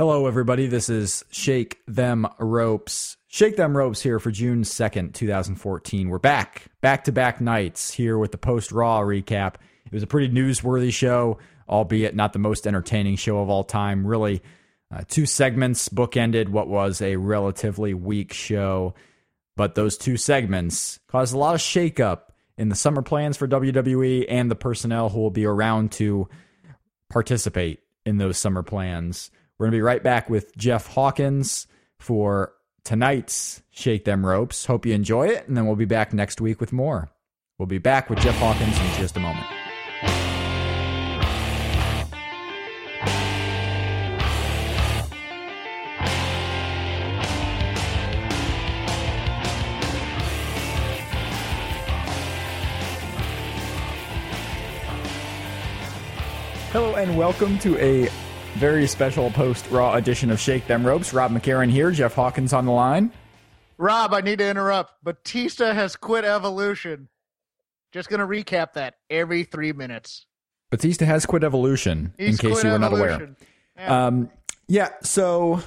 [0.00, 0.68] Hello, everybody.
[0.68, 3.16] This is Shake Them Ropes.
[3.26, 6.08] Shake Them Ropes here for June 2nd, 2014.
[6.08, 9.54] We're back, back to back nights here with the post Raw recap.
[9.86, 14.06] It was a pretty newsworthy show, albeit not the most entertaining show of all time.
[14.06, 14.40] Really,
[14.94, 18.94] uh, two segments bookended what was a relatively weak show,
[19.56, 22.20] but those two segments caused a lot of shakeup
[22.56, 26.28] in the summer plans for WWE and the personnel who will be around to
[27.10, 29.32] participate in those summer plans.
[29.58, 31.66] We're going to be right back with Jeff Hawkins
[31.98, 32.52] for
[32.84, 34.66] tonight's Shake Them Ropes.
[34.66, 37.10] Hope you enjoy it, and then we'll be back next week with more.
[37.58, 39.44] We'll be back with Jeff Hawkins in just a moment.
[56.70, 58.08] Hello and welcome to a
[58.58, 61.12] very special post Raw edition of Shake Them Ropes.
[61.14, 63.12] Rob McCarran here, Jeff Hawkins on the line.
[63.78, 64.92] Rob, I need to interrupt.
[65.04, 67.08] Batista has quit Evolution.
[67.92, 70.26] Just going to recap that every three minutes.
[70.70, 73.34] Batista has quit Evolution, He's in case you were not aware.
[73.76, 74.06] Yeah.
[74.06, 74.30] Um,
[74.66, 75.62] yeah, so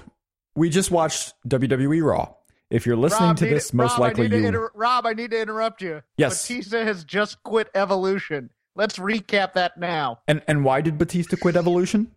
[0.55, 2.33] we just watched WWE Raw.
[2.70, 4.45] If you're listening Rob, to this, to- most Rob, likely you.
[4.48, 6.03] Inter- Rob, I need to interrupt you.
[6.17, 6.45] Yes.
[6.48, 8.50] Batista has just quit Evolution.
[8.76, 10.20] Let's recap that now.
[10.28, 12.11] and and why did Batista quit Evolution?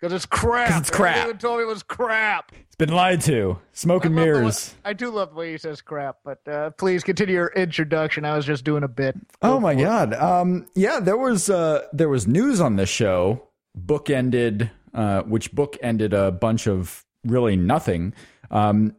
[0.00, 0.68] Because it's crap.
[0.68, 1.16] 'Cause it's crap.
[1.16, 2.52] Everyone told me it was crap.
[2.54, 3.58] It's been lied to.
[3.72, 4.74] Smoke and the way- mirrors.
[4.84, 8.24] I do love the way he says crap, but uh, please continue your introduction.
[8.26, 9.16] I was just doing a bit.
[9.40, 10.12] Oh my god.
[10.14, 13.42] Um yeah, there was uh there was news on this show
[13.78, 18.12] bookended uh which bookended a bunch of really nothing.
[18.50, 18.94] Um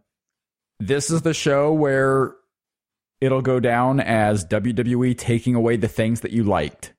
[0.80, 2.34] this is the show where
[3.22, 6.94] it'll go down as WWE taking away the things that you liked.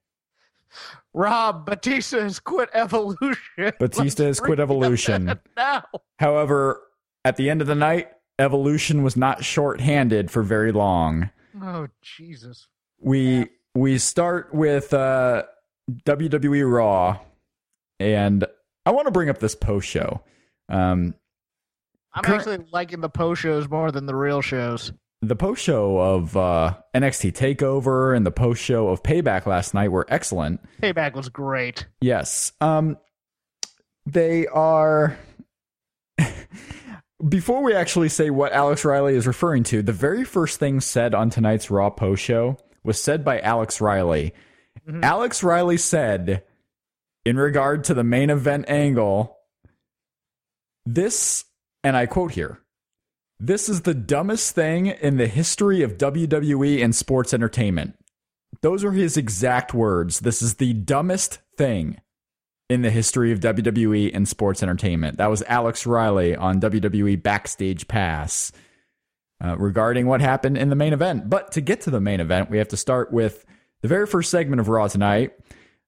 [1.13, 3.37] Rob, Batista has quit Evolution.
[3.79, 5.39] Batista has quit Evolution.
[5.57, 5.83] Now.
[6.19, 6.81] However,
[7.25, 11.29] at the end of the night, Evolution was not short-handed for very long.
[11.61, 12.67] Oh, Jesus.
[12.99, 15.43] we we start with uh
[16.05, 17.19] WWE Raw,
[17.99, 18.45] and
[18.85, 20.21] I want to bring up this post show.
[20.69, 21.15] Um,
[22.13, 24.93] I'm Current- actually liking the post shows more than the real shows.
[25.21, 29.91] The post show of uh, NXT Takeover and the post show of Payback last night
[29.91, 30.61] were excellent.
[30.81, 31.87] Payback was great.
[32.01, 32.97] Yes, um,
[34.05, 35.17] they are.
[37.27, 41.13] Before we actually say what Alex Riley is referring to, the very first thing said
[41.13, 44.33] on tonight's Raw post show was said by Alex Riley.
[45.03, 46.43] Alex Riley said,
[47.25, 49.37] in regard to the main event angle,
[50.85, 51.45] this,
[51.83, 52.59] and I quote here,
[53.39, 57.95] this is the dumbest thing in the history of WWE and sports entertainment.
[58.61, 60.19] Those are his exact words.
[60.19, 62.01] This is the dumbest thing
[62.69, 65.17] in the history of WWE and sports entertainment.
[65.17, 68.51] That was Alex Riley on WWE Backstage Pass
[69.43, 71.29] uh, regarding what happened in the main event.
[71.29, 73.45] But to get to the main event, we have to start with
[73.81, 75.31] the very first segment of Raw tonight.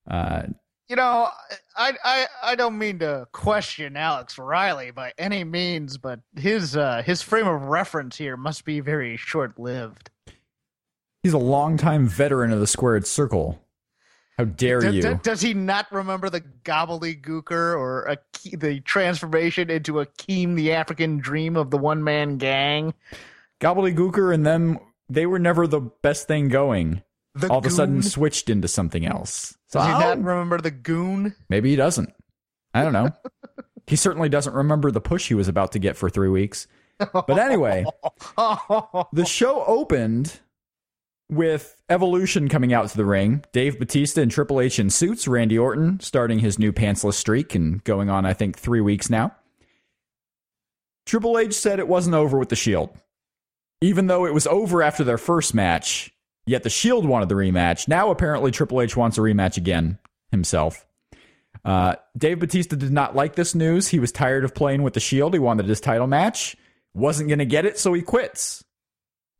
[0.09, 0.43] Uh,
[0.91, 1.29] You know,
[1.77, 7.01] I I I don't mean to question Alex Riley by any means, but his uh
[7.01, 10.09] his frame of reference here must be very short lived.
[11.23, 13.63] he's a longtime veteran of the squared circle.
[14.37, 15.17] How dare you?
[15.23, 18.17] does he not remember the gobbledygooker or a,
[18.57, 22.93] the transformation into Akeem the African dream of the one man gang?
[23.61, 24.77] Gobbledygooker and them,
[25.07, 27.01] they were never the best thing going.
[27.33, 29.57] The All of a sudden switched into something else.
[29.67, 31.35] So does he not remember the goon?
[31.49, 32.13] maybe he doesn't.
[32.73, 33.11] I don't know.
[33.87, 36.67] he certainly doesn't remember the push he was about to get for three weeks.
[36.99, 37.85] But anyway,
[38.37, 40.39] the show opened
[41.29, 43.43] with Evolution coming out to the ring.
[43.53, 45.27] Dave Batista and Triple H in suits.
[45.27, 49.35] Randy Orton starting his new pantsless streak and going on, I think, three weeks now.
[51.05, 52.91] Triple H said it wasn't over with the Shield.
[53.81, 56.13] Even though it was over after their first match,
[56.45, 57.87] yet the Shield wanted the rematch.
[57.87, 59.99] Now apparently Triple H wants a rematch again
[60.31, 60.85] himself.
[61.63, 63.87] Uh, Dave Batista did not like this news.
[63.87, 65.33] He was tired of playing with the Shield.
[65.33, 66.55] He wanted his title match.
[66.93, 68.63] Wasn't going to get it, so he quits.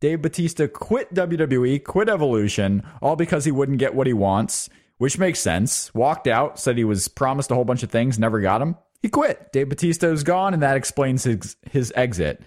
[0.00, 5.18] Dave Batista quit WWE, quit Evolution, all because he wouldn't get what he wants, which
[5.18, 5.94] makes sense.
[5.94, 8.76] Walked out, said he was promised a whole bunch of things, never got him.
[9.00, 9.52] He quit.
[9.52, 12.42] Dave Batista is gone, and that explains his his exit.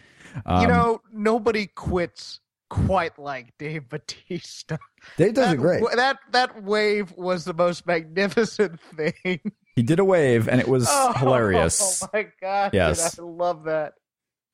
[0.45, 2.39] Um, you know, nobody quits
[2.69, 4.77] quite like Dave Batista.
[5.17, 5.83] Dave does that, it great.
[5.95, 9.39] That that wave was the most magnificent thing.
[9.75, 12.03] He did a wave, and it was oh, hilarious.
[12.03, 12.73] Oh my god!
[12.73, 13.93] Yes, I love that.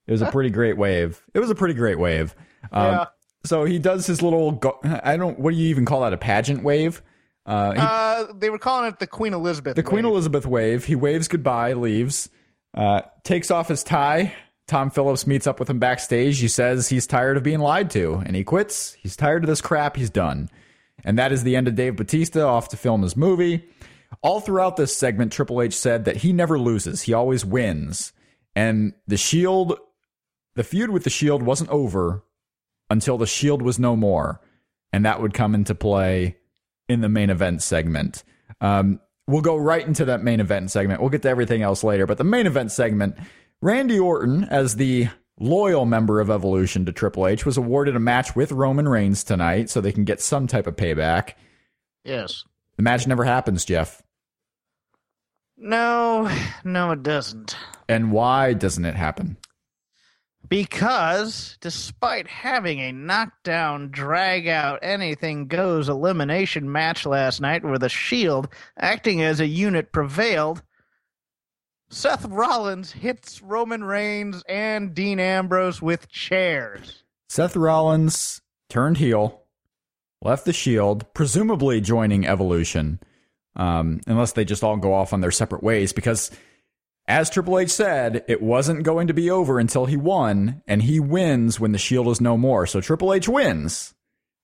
[0.08, 1.22] It was a pretty great wave.
[1.34, 2.36] It was a pretty great wave.
[2.72, 3.06] Um, yeah.
[3.46, 4.52] So he does his little.
[4.54, 5.40] Go- I don't.
[5.40, 6.14] What do you even call that?
[6.14, 7.02] A pageant wave?
[7.46, 9.76] Uh, he, uh, they were calling it the Queen Elizabeth.
[9.76, 9.90] The wave.
[9.90, 10.86] Queen Elizabeth wave.
[10.86, 12.30] He waves goodbye, leaves,
[12.76, 14.34] uh, takes off his tie.
[14.72, 16.40] Tom Phillips meets up with him backstage.
[16.40, 18.94] He says he's tired of being lied to, and he quits.
[18.94, 19.98] He's tired of this crap.
[19.98, 20.50] He's done.
[21.04, 23.66] And that is the end of Dave Batista off to film his movie.
[24.22, 27.02] All throughout this segment, Triple H said that he never loses.
[27.02, 28.14] He always wins.
[28.56, 29.78] And the Shield,
[30.56, 32.24] the feud with the Shield wasn't over
[32.90, 34.40] until the Shield was no more.
[34.94, 36.38] And that would come into play
[36.88, 38.24] in the main event segment.
[38.62, 41.02] Um, we'll go right into that main event segment.
[41.02, 42.06] We'll get to everything else later.
[42.06, 43.18] But the main event segment,
[43.64, 45.10] Randy Orton, as the
[45.40, 49.70] loyal member of Evolution to Triple H, was awarded a match with Roman Reigns tonight
[49.70, 51.34] so they can get some type of payback.
[52.04, 52.44] Yes.
[52.78, 54.02] The match never happens, Jeff.
[55.58, 56.28] No,
[56.64, 57.56] no, it doesn't.
[57.88, 59.38] And why doesn't it happen?
[60.50, 67.90] Because despite having a knockdown, drag out, anything goes elimination match last night where the
[67.90, 70.64] Shield, acting as a unit, prevailed,
[71.94, 77.04] Seth Rollins hits Roman Reigns and Dean Ambrose with chairs.
[77.28, 79.42] Seth Rollins turned heel,
[80.22, 83.02] left the Shield, presumably joining Evolution,
[83.58, 86.32] um, unless they just all go off on their separate ways, because
[87.10, 91.02] as Triple H said, it wasn't going to be over until he won, and he
[91.02, 92.66] wins when the Shield is no more.
[92.66, 93.94] So Triple H wins.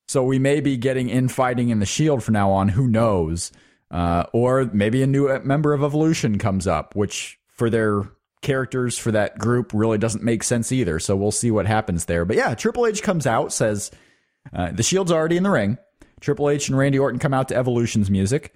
[0.10, 2.68] So we may be getting infighting in the Shield from now on.
[2.70, 3.54] Who knows?
[3.90, 8.04] Uh, or maybe a new member of Evolution comes up, which for their
[8.42, 11.00] characters for that group really doesn't make sense either.
[11.00, 12.26] So we'll see what happens there.
[12.26, 13.92] But yeah, Triple H comes out, says
[14.54, 15.78] uh, the Shield's already in the ring.
[16.20, 18.54] Triple H and Randy Orton come out to Evolution's music.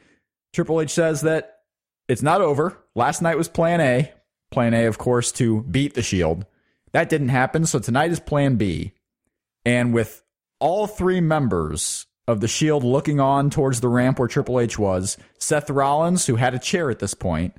[0.53, 1.59] Triple H says that
[2.07, 2.77] it's not over.
[2.95, 4.11] Last night was plan A.
[4.51, 6.45] Plan A, of course, to beat the Shield.
[6.91, 8.91] That didn't happen, so tonight is plan B.
[9.65, 10.23] And with
[10.59, 15.17] all three members of the Shield looking on towards the ramp where Triple H was,
[15.39, 17.53] Seth Rollins, who had a chair at this point,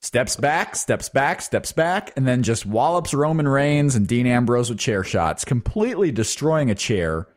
[0.00, 4.68] steps back, steps back, steps back, and then just wallops Roman Reigns and Dean Ambrose
[4.68, 7.28] with chair shots, completely destroying a chair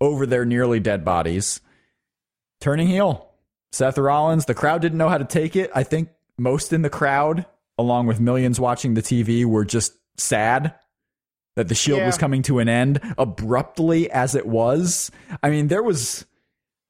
[0.00, 1.60] over their nearly dead bodies,
[2.60, 3.30] turning heel.
[3.72, 5.70] Seth Rollins, the crowd didn't know how to take it.
[5.74, 6.08] I think
[6.38, 7.44] most in the crowd,
[7.76, 10.74] along with millions watching the TV, were just sad
[11.56, 12.06] that the Shield Yeah.
[12.06, 15.10] was coming to an end abruptly as it was.
[15.42, 16.26] I mean, there was.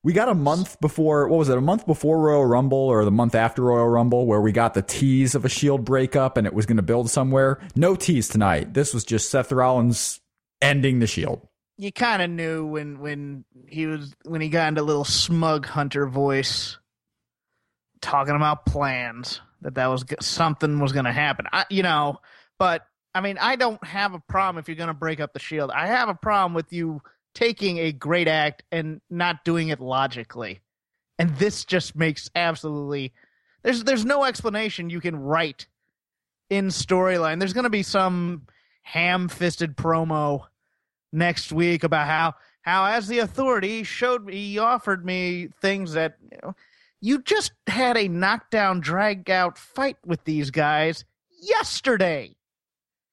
[0.05, 3.11] We got a month before, what was it, a month before Royal Rumble or the
[3.11, 6.55] month after Royal Rumble where we got the tease of a Shield breakup and it
[6.55, 7.59] was going to build somewhere.
[7.75, 8.73] No tease tonight.
[8.73, 10.21] This was just Seth Rollins
[10.63, 11.49] ending the Shield.
[11.77, 15.67] You kind of knew when when he was when he got into a little smug
[15.67, 16.79] hunter voice,
[18.01, 21.47] talking about plans that that was something was going to happen.
[21.53, 22.21] I, you know,
[22.61, 22.87] but
[23.17, 25.71] I mean, I don't have a problem if you're going to break up the Shield.
[25.71, 27.01] I have a problem with you
[27.35, 30.61] taking a great act and not doing it logically.
[31.19, 33.15] And this just makes absolutely
[33.63, 35.67] there's there's no explanation you can write
[36.51, 37.39] in storyline.
[37.39, 38.43] There's going to be some
[38.83, 40.45] ham-fisted promo
[41.11, 46.19] next week about how how as the authority showed me he offered me things that
[46.31, 46.55] you know
[47.01, 51.07] you just had a knockdown drag out fight with these guys
[51.41, 52.36] yesterday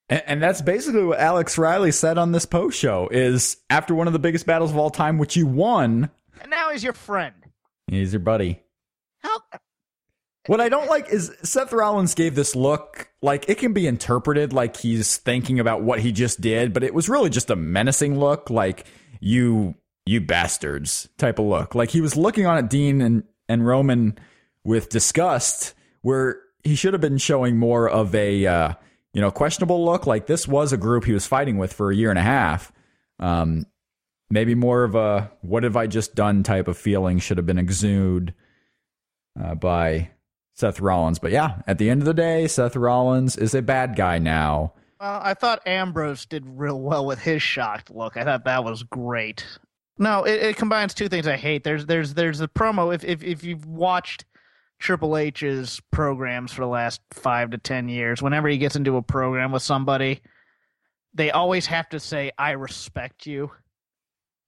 [0.10, 4.08] And, and that's basically what Alex Riley said on this post show is after one
[4.08, 6.10] of the biggest battles of all time, which you won,
[6.42, 7.34] and now he's your friend
[7.88, 8.62] he's your buddy.
[9.20, 9.40] how
[10.48, 14.52] What I don't like is Seth Rollins gave this look like it can be interpreted
[14.52, 18.20] like he's thinking about what he just did, but it was really just a menacing
[18.20, 18.86] look, like
[19.20, 21.76] you you bastards type of look.
[21.76, 24.18] Like he was looking on at Dean and, and Roman
[24.66, 28.74] with disgust, where he should have been showing more of a uh,
[29.13, 30.05] you know questionable look.
[30.08, 32.72] Like this was a group he was fighting with for a year and a half.
[33.20, 33.65] Um,
[34.29, 37.60] maybe more of a what have I just done type of feeling should have been
[37.60, 38.34] exuded
[39.41, 40.10] uh, by
[40.55, 41.20] Seth Rollins.
[41.20, 44.74] But yeah, at the end of the day, Seth Rollins is a bad guy now.
[45.00, 48.84] well i thought ambrose did real well with his shocked look i thought that was
[48.84, 49.46] great
[49.98, 53.22] no it, it combines two things i hate there's there's there's the promo if, if
[53.24, 54.25] if you've watched
[54.84, 58.22] Triple H's programs for the last five to ten years.
[58.22, 60.22] Whenever he gets into a program with somebody,
[61.13, 63.50] they always have to say, "I respect you,"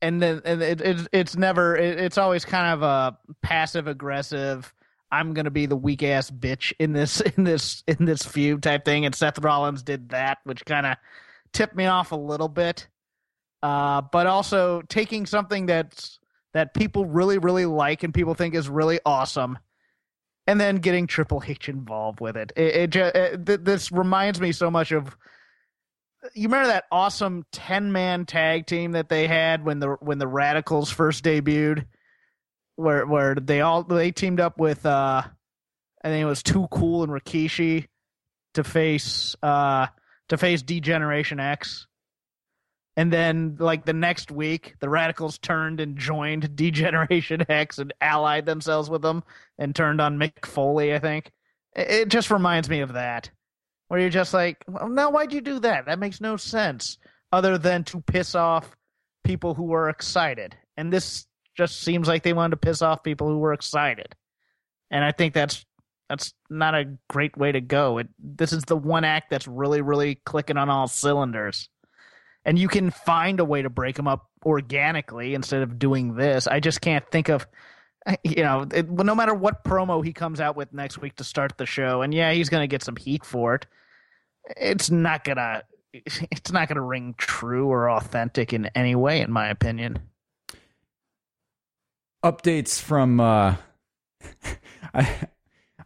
[0.02, 4.74] and then and it, it, it's never it, it's always kind of a passive aggressive
[5.12, 8.84] i'm gonna be the weak ass bitch in this in this in this feud type
[8.86, 9.06] thing.
[9.06, 10.98] And seth rollins did that which kind of
[11.54, 12.88] tipped me off a little bit.
[13.64, 16.20] Uh, but also taking something that's
[16.54, 19.58] that people really really like and people think is really awesome
[20.48, 24.52] and then getting triple h involved with it it, it, it th- this reminds me
[24.52, 25.16] so much of
[26.34, 30.28] you remember that awesome 10 man tag team that they had when the when the
[30.28, 31.86] radicals first debuted
[32.76, 35.22] where where they all they teamed up with uh
[36.04, 37.88] I think it was Too Cool and Rikishi
[38.54, 39.88] to face uh
[40.30, 41.88] to face Degeneration X.
[42.98, 48.46] And then like the next week, the radicals turned and joined Degeneration X and allied
[48.46, 49.24] themselves with them
[49.58, 51.32] and turned on Mick Foley, I think.
[51.76, 53.30] It just reminds me of that
[53.88, 55.86] where you're just like, well, now why'd you do that?
[55.86, 56.98] That makes no sense
[57.32, 58.76] other than to piss off
[59.24, 60.56] people who were excited.
[60.78, 61.26] And this
[61.56, 64.16] just seems like they wanted to piss off people who were excited.
[64.90, 65.66] And I think that's
[66.10, 67.98] that's not a great way to go.
[67.98, 71.68] It, this is the one act that's really, really clicking on all cylinders.
[72.46, 76.46] And you can find a way to break them up organically instead of doing this.
[76.48, 77.48] I just can't think of
[78.24, 81.58] you know, it, no matter what promo he comes out with next week to start
[81.58, 83.66] the show, and yeah, he's going to get some heat for it.
[84.58, 89.48] It's not gonna, it's not gonna ring true or authentic in any way, in my
[89.48, 90.00] opinion.
[92.24, 93.56] Updates from, uh,
[94.94, 95.28] I,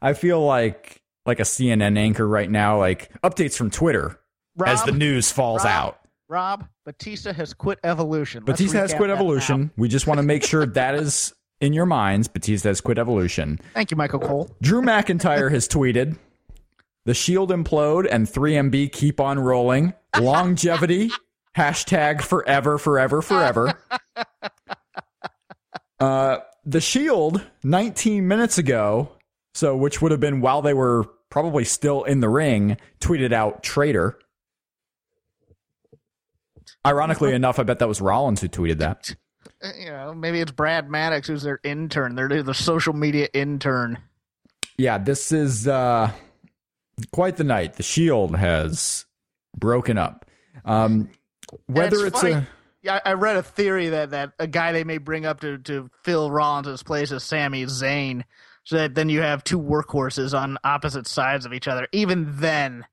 [0.01, 2.79] I feel like like a CNN anchor right now.
[2.79, 4.19] Like updates from Twitter
[4.57, 5.98] Rob, as the news falls Rob, out.
[6.29, 8.43] Rob, Batista has quit Evolution.
[8.45, 9.71] Let's Batista has quit Evolution.
[9.77, 13.59] We just want to make sure that is in your minds, Batista has quit Evolution.
[13.73, 14.49] Thank you, Michael Cole.
[14.61, 16.17] Drew McIntyre has tweeted
[17.05, 19.93] The Shield implode and 3MB keep on rolling.
[20.19, 21.09] Longevity.
[21.57, 23.73] hashtag forever, forever, forever.
[25.99, 29.09] Uh, the Shield, 19 minutes ago,
[29.53, 33.63] so which would have been while they were probably still in the ring, tweeted out
[33.63, 34.17] traitor.
[36.85, 39.15] Ironically enough, I bet that was Rollins who tweeted that.
[39.61, 42.15] Uh, you know, maybe it's Brad Maddox who's their intern.
[42.15, 43.99] They're the social media intern.
[44.77, 46.11] Yeah, this is uh,
[47.11, 47.73] quite the night.
[47.73, 49.05] The Shield has
[49.57, 50.25] broken up.
[50.63, 51.09] Um,
[51.65, 52.47] whether it's, it's a
[52.81, 55.89] yeah, I read a theory that, that a guy they may bring up to, to
[56.03, 58.23] fill Rollins' place is Sami Zayn,
[58.63, 61.87] so that then you have two workhorses on opposite sides of each other.
[61.91, 62.85] Even then,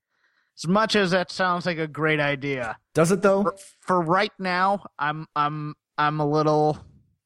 [0.58, 3.42] as much as that sounds like a great idea, does it though?
[3.42, 6.78] For, for right now, I'm I'm I'm a little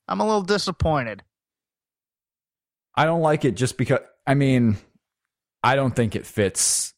[0.09, 1.23] I'm a little disappointed.
[2.95, 4.77] I don't like it just because I mean
[5.63, 6.95] I don't think it fits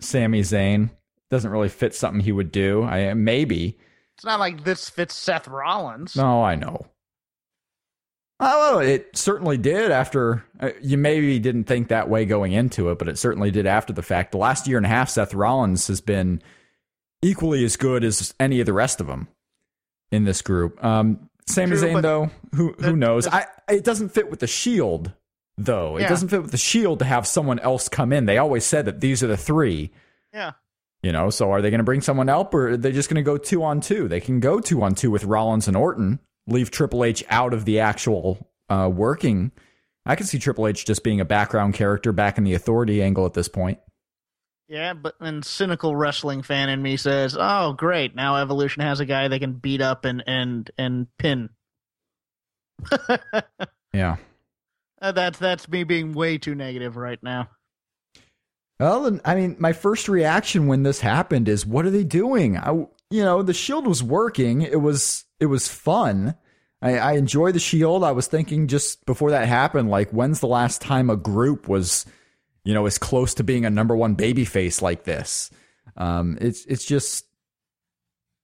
[0.00, 0.90] Sami Zayn.
[1.30, 2.82] Doesn't really fit something he would do.
[2.82, 3.78] I maybe.
[4.16, 6.16] It's not like this fits Seth Rollins.
[6.16, 6.86] No, I know.
[8.40, 12.98] Oh, it certainly did after uh, you maybe didn't think that way going into it,
[12.98, 14.32] but it certainly did after the fact.
[14.32, 16.40] The last year and a half, Seth Rollins has been
[17.20, 19.26] equally as good as any of the rest of them
[20.12, 20.82] in this group.
[20.84, 23.26] Um, Sami Zayn, though, who who knows?
[23.26, 25.12] I it doesn't fit with the Shield,
[25.56, 25.96] though.
[25.96, 26.08] It yeah.
[26.08, 28.26] doesn't fit with the Shield to have someone else come in.
[28.26, 29.90] They always said that these are the three.
[30.32, 30.52] Yeah.
[31.02, 33.16] You know, so are they going to bring someone else, or are they just going
[33.16, 34.08] to go two on two?
[34.08, 36.18] They can go two on two with Rollins and Orton,
[36.48, 39.52] leave Triple H out of the actual uh, working.
[40.04, 43.26] I can see Triple H just being a background character back in the authority angle
[43.26, 43.78] at this point.
[44.68, 48.14] Yeah, but then cynical wrestling fan in me says, "Oh, great!
[48.14, 51.50] Now Evolution has a guy they can beat up and and and pin."
[53.94, 54.16] yeah,
[55.00, 57.48] uh, that's that's me being way too negative right now.
[58.78, 62.72] Well, I mean, my first reaction when this happened is, "What are they doing?" I,
[63.10, 64.60] you know, the Shield was working.
[64.60, 66.34] It was it was fun.
[66.80, 68.04] I, I enjoy the Shield.
[68.04, 72.06] I was thinking just before that happened, like, when's the last time a group was
[72.68, 75.50] you know, as close to being a number one baby face like this.
[75.96, 77.24] Um, it's it's just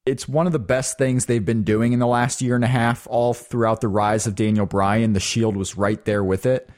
[0.06, 2.68] it's one of the best things they've been doing in the last year and a
[2.68, 5.12] half, all throughout the rise of Daniel Bryan.
[5.12, 6.70] The Shield was right there with it,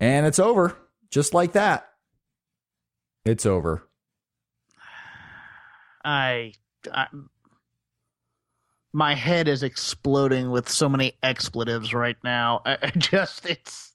[0.00, 0.74] and it's over
[1.10, 1.86] just like that.
[3.26, 3.86] It's over.
[6.02, 6.54] I,
[6.90, 7.08] I
[8.92, 12.62] my head is exploding with so many expletives right now.
[12.66, 13.92] I, I just it's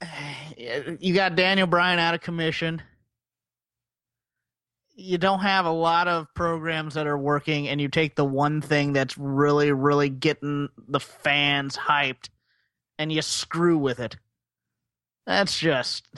[0.56, 2.82] you got Daniel Bryan out of commission.
[4.98, 8.62] You don't have a lot of programs that are working, and you take the one
[8.62, 12.30] thing that's really, really getting the fans hyped,
[12.98, 14.16] and you screw with it.
[15.26, 16.08] That's just.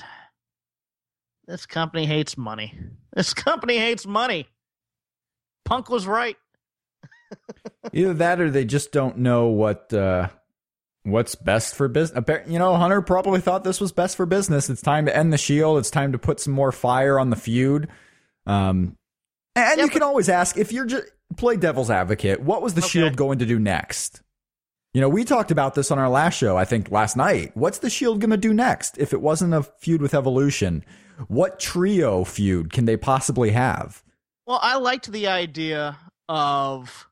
[1.49, 2.79] This company hates money.
[3.13, 4.47] This company hates money.
[5.65, 6.37] Punk was right.
[7.93, 10.29] Either that, or they just don't know what uh,
[11.05, 12.25] what's best for business.
[12.47, 14.69] You know, Hunter probably thought this was best for business.
[14.69, 15.79] It's time to end the Shield.
[15.79, 17.89] It's time to put some more fire on the feud.
[18.47, 18.97] Um,
[19.57, 21.07] and Yeah, you can always ask if you're just
[21.37, 22.41] play devil's advocate.
[22.41, 22.89] What was the Okay.
[22.89, 24.23] Shield going to do next?
[24.95, 26.57] You know, we talked about this on our last show.
[26.57, 27.53] I think last night.
[27.55, 28.97] What's the Shield going to do next?
[28.99, 30.85] If it wasn't a feud with Evolution,
[31.29, 34.03] what trio feud can they possibly have?
[34.47, 37.07] Well, I liked the idea of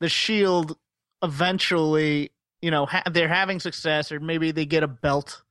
[0.00, 0.76] the Shield
[1.22, 5.42] eventually, you know, ha- they're having success, or maybe they get a belt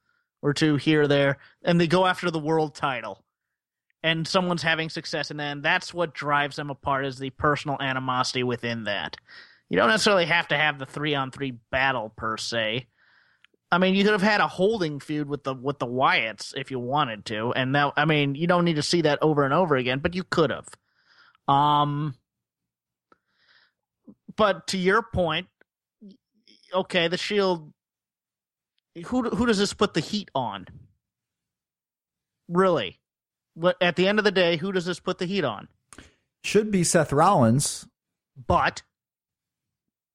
[0.42, 3.24] or two here or there, and they go after the world title.
[4.02, 8.44] And someone's having success, and then that's what drives them apart is the personal animosity
[8.44, 9.18] within that.
[9.68, 12.88] You don't necessarily have to have the three on three battle per se.
[13.72, 16.72] I mean, you could have had a holding feud with the with the Wyatts if
[16.72, 19.54] you wanted to, and now I mean, you don't need to see that over and
[19.54, 20.70] over again, but you could have.
[21.48, 22.16] Um,
[24.40, 25.48] but to your point,
[26.74, 27.74] okay, the Shield.
[29.08, 30.66] Who who does this put the heat on?
[32.48, 33.00] Really,
[33.54, 35.68] what at the end of the day, who does this put the heat on?
[36.44, 37.86] Should be Seth Rollins,
[38.48, 38.82] But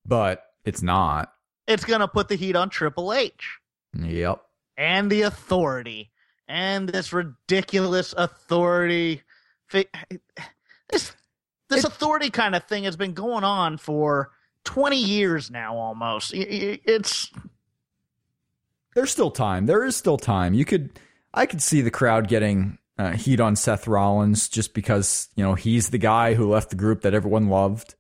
[0.05, 1.33] but it's not.
[1.69, 3.59] it's gonna put the heat on Triple H.
[3.97, 4.43] Yep.
[4.77, 6.11] and the authority
[6.49, 9.23] and this ridiculous authority
[9.69, 9.87] fi-
[11.75, 14.31] this this authority kind of thing has been going on for
[14.65, 17.31] 20 years now almost it's
[18.95, 19.67] There's still time.
[19.67, 20.55] There is still time.
[20.55, 20.99] You could,
[21.33, 25.55] I could see the crowd getting uh, heat on Seth Rollins just because you know
[25.55, 27.95] he's the guy who left the group that everyone loved.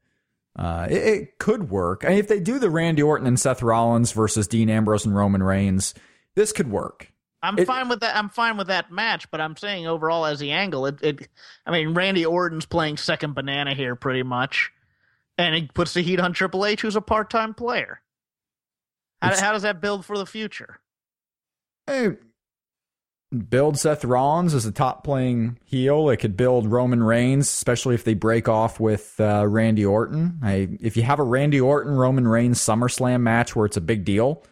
[0.56, 2.04] Uh, it, it could work.
[2.04, 5.14] I mean, if they do the Randy Orton and Seth Rollins versus Dean Ambrose and
[5.14, 5.94] Roman Reigns,
[6.36, 7.10] this could work.
[7.44, 10.38] I'm It- fine with that i'm fine with that match but i'm saying overall as
[10.38, 11.28] the angle it, it
[11.66, 14.72] i mean randy orton's playing second banana here pretty much
[15.38, 18.00] and it puts the heat on triple h who's a part-time player
[19.22, 20.80] how, how does that build for the future
[21.86, 22.16] Hey,
[23.50, 26.08] build Seth Rollins as a top playing heel.
[26.08, 30.38] It could build Roman Reigns, especially if they break off with uh, Randy Orton.
[30.42, 34.04] I, if you have a Randy Orton Roman Reigns SummerSlam match where it's a big
[34.06, 34.42] deal,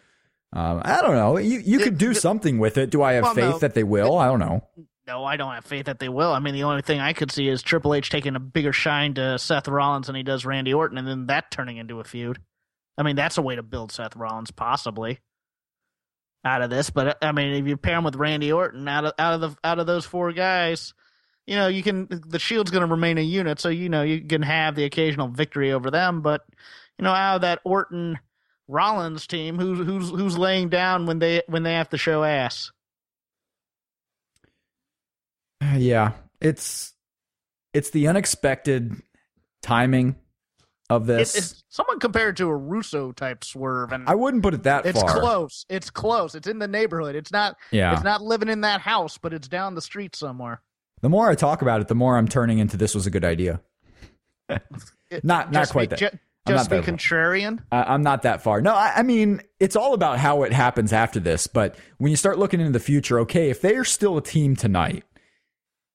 [0.52, 1.38] um, I don't know.
[1.38, 2.90] You you could do something with it.
[2.90, 3.58] Do I have Well, faith no.
[3.58, 4.18] that they will?
[4.18, 4.62] I don't know.
[5.06, 6.32] No, I don't have faith that they will.
[6.32, 9.14] I mean, the only thing I could see is Triple H taking a bigger shine
[9.14, 12.38] to Seth Rollins than he does Randy Orton, and then that turning into a feud.
[12.96, 15.18] I mean, that's a way to build Seth Rollins, possibly
[16.44, 16.90] out of this.
[16.90, 19.56] But I mean, if you pair him with Randy Orton, out of out of the
[19.64, 20.94] out of those four guys,
[21.46, 24.20] you know, you can the Shield's going to remain a unit, so you know you
[24.20, 26.20] can have the occasional victory over them.
[26.20, 26.42] But
[26.98, 28.18] you know, out of that Orton
[28.68, 32.70] Rollins team, who's who's who's laying down when they when they have to show ass?
[35.76, 36.92] Yeah, it's
[37.72, 38.94] it's the unexpected
[39.62, 40.16] timing
[40.90, 41.34] of It, this.
[41.36, 44.90] it's someone compared to a Russo type swerve, and I wouldn't put it that far.
[44.90, 45.20] it's far.
[45.20, 45.64] close.
[45.68, 46.34] It's close.
[46.34, 47.14] It's in the neighborhood.
[47.14, 47.56] It's not.
[47.70, 47.94] Yeah.
[47.94, 50.60] It's not living in that house, but it's down the street somewhere.
[51.00, 53.24] The more I talk about it, the more I'm turning into this was a good
[53.24, 53.60] idea.
[55.10, 56.84] It- Not- not quite that- ju- just be far.
[56.84, 57.60] contrarian.
[57.70, 58.60] I- I'm not that far.
[58.60, 61.46] No, I, I mean, it's all about how it happens after this.
[61.46, 64.56] But when you start looking into the future, okay, if they are still a team
[64.56, 65.04] tonight,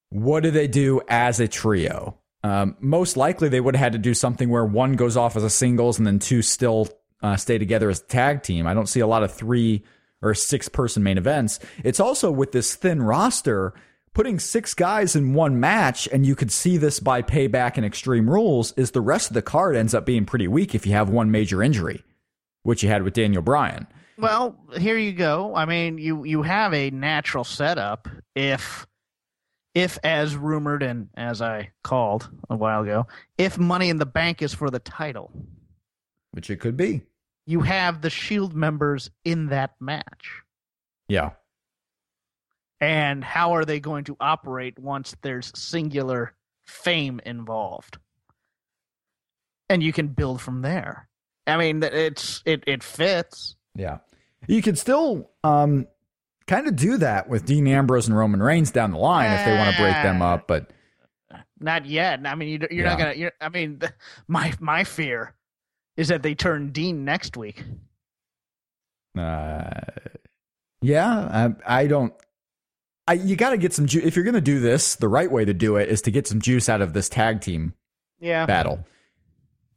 [0.09, 2.17] what do they do as a trio?
[2.43, 5.43] Um, most likely, they would have had to do something where one goes off as
[5.43, 6.87] a singles and then two still
[7.21, 8.67] uh, stay together as a tag team.
[8.67, 9.83] I don't see a lot of three
[10.21, 11.59] or six person main events.
[11.83, 13.73] It's also with this thin roster,
[14.17, 18.27] putting six guys in one match, and you could see this by payback and extreme
[18.27, 21.07] rules, is the rest of the card ends up being pretty weak if you have
[21.07, 22.03] one major injury,
[22.63, 23.85] which you had with Daniel Bryan.
[24.17, 25.53] Well, here you go.
[25.55, 28.87] I mean, you you have a natural setup if
[29.75, 33.05] if as rumored and as I called a while ago,
[33.37, 35.31] if Money in the Bank is for the title,
[36.31, 37.03] Which it could be.
[37.45, 40.41] you have the Shield members in that match.
[41.07, 41.33] Yeah.
[42.79, 46.33] And how are they going to operate once there's singular
[46.65, 47.97] fame involved?
[49.69, 51.07] And you can build from there.
[51.45, 53.55] I mean it's it it fits.
[53.75, 53.99] Yeah.
[54.47, 55.87] You could still um,
[56.45, 59.57] kind of do that with Dean Ambrose and Roman Reigns down the line if they
[59.57, 60.71] want to break them up, but
[61.59, 62.21] not yet.
[62.25, 63.81] I mean you, you're not gonna you're, i mean
[64.27, 65.33] my my fear
[65.97, 67.63] is that they turn dean next week.
[69.17, 69.81] Uh,
[70.81, 72.13] yeah, I, I don't.
[73.07, 74.03] I, you got to get some juice.
[74.05, 76.27] If you're going to do this, the right way to do it is to get
[76.27, 77.73] some juice out of this tag team
[78.19, 78.85] yeah battle.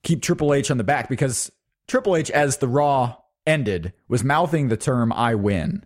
[0.03, 1.53] Keep Triple H on the back because
[1.87, 3.16] Triple H, as the Raw
[3.47, 5.85] ended, was mouthing the term "I win."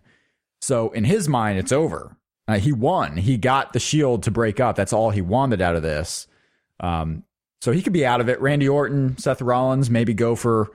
[0.61, 2.15] So in his mind, it's over.
[2.47, 3.17] Uh, he won.
[3.17, 4.75] He got the Shield to break up.
[4.75, 6.27] That's all he wanted out of this.
[6.79, 7.23] Um,
[7.61, 8.39] So he could be out of it.
[8.39, 10.69] Randy Orton, Seth Rollins, maybe go for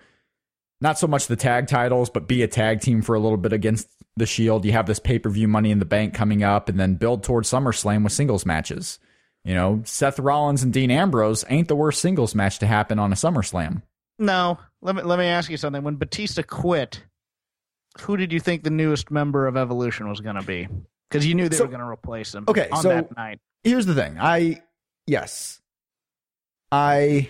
[0.80, 3.52] not so much the tag titles, but be a tag team for a little bit
[3.52, 4.64] against the Shield.
[4.64, 7.22] You have this pay per view Money in the Bank coming up, and then build
[7.22, 8.98] towards SummerSlam with singles matches.
[9.44, 13.10] You know, Seth Rollins and Dean Ambrose ain't the worst singles match to happen on
[13.12, 13.82] a SummerSlam.
[14.18, 15.82] No, let me let me ask you something.
[15.82, 17.02] When Batista quit,
[18.00, 20.68] who did you think the newest member of Evolution was going to be?
[21.08, 22.44] Because you knew they So- were going to replace him.
[22.46, 23.40] Okay, on so- that night.
[23.64, 24.16] Here's the thing.
[24.20, 24.62] I
[25.06, 25.60] yes.
[26.72, 27.28] I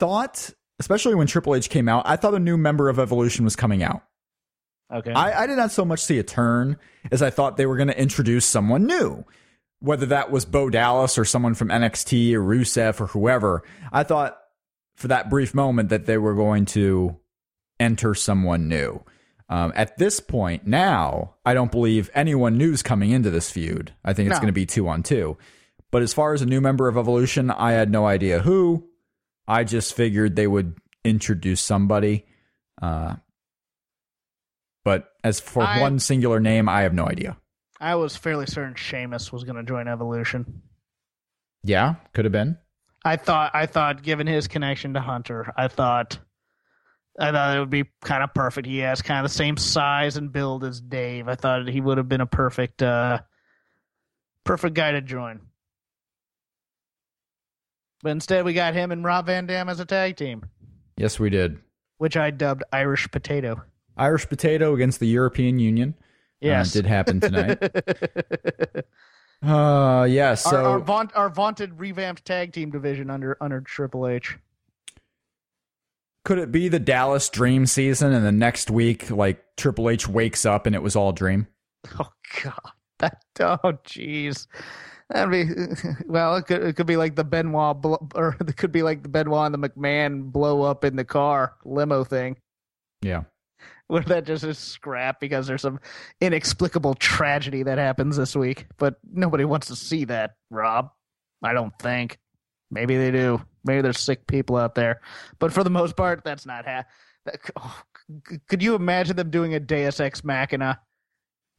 [0.00, 3.54] thought, especially when Triple H came out, I thought a new member of Evolution was
[3.56, 4.02] coming out.
[4.92, 6.76] Okay, I, I did not so much see a turn
[7.10, 9.24] as I thought they were going to introduce someone new.
[9.80, 14.38] Whether that was Bo Dallas or someone from NXT or Rusev or whoever, I thought
[14.96, 17.16] for that brief moment that they were going to
[17.80, 19.02] enter someone new.
[19.48, 23.92] Um, at this point now, I don't believe anyone new's coming into this feud.
[24.04, 24.40] I think it's No.
[24.40, 25.36] going to be two on two.
[25.90, 28.88] But as far as a new member of Evolution, I had no idea who.
[29.48, 32.24] I just figured they would introduce somebody.
[32.80, 33.16] Uh,
[34.84, 37.36] but as for I- one singular name, I have no idea.
[37.80, 40.62] I was fairly certain Sheamus was going to join Evolution.
[41.64, 42.56] Yeah, could have been.
[43.04, 46.18] I thought I thought given his connection to Hunter, I thought
[47.18, 48.66] I thought it would be kind of perfect.
[48.68, 51.26] He has kind of the same size and build as Dave.
[51.28, 53.20] I thought he would have been a perfect uh
[54.44, 55.40] perfect guy to join.
[58.02, 60.44] But instead we got him and Rob Van Dam as a tag team,
[60.96, 61.58] Yes, we did.
[61.98, 63.62] which I dubbed Irish Potato.
[63.96, 65.94] Irish Potato against the European Union.
[66.40, 66.70] Yes.
[66.74, 67.58] Uh, did happen tonight.
[69.42, 70.34] Uh, yeah.
[70.34, 74.38] So our, our, vaunt, our vaunted revamped tag team division under under Triple H.
[76.24, 80.46] could it be the Dallas Dream season, and the next week, like Triple H wakes
[80.46, 81.48] up and it was all a dream?
[81.98, 82.12] Oh
[82.44, 84.46] God, that oh jeez,
[85.10, 85.52] that'd be
[86.06, 86.36] well.
[86.36, 89.52] It could it could be like the Benoit or it could be like the Benoit
[89.52, 92.36] and the McMahon blow up in the car limo thing,
[93.00, 93.24] Yeah.
[93.92, 95.78] where that just is scrap because there's some
[96.22, 98.66] inexplicable tragedy that happens this week.
[98.78, 100.90] But nobody wants to see that, Rob.
[101.42, 102.18] I don't think.
[102.70, 103.42] Maybe they do.
[103.66, 105.02] Maybe there's sick people out there,
[105.38, 106.84] but for the most part, that's not ha-
[107.26, 107.82] that, oh,
[108.48, 110.80] could you imagine them doing a Deus Ex Machina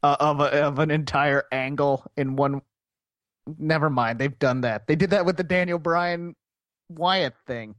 [0.02, 2.62] uh, of a, of an entire angle in one?
[3.58, 4.88] Never mind, they've done that.
[4.88, 6.34] They did that with the Daniel Bryan
[6.88, 7.76] Wyatt thing,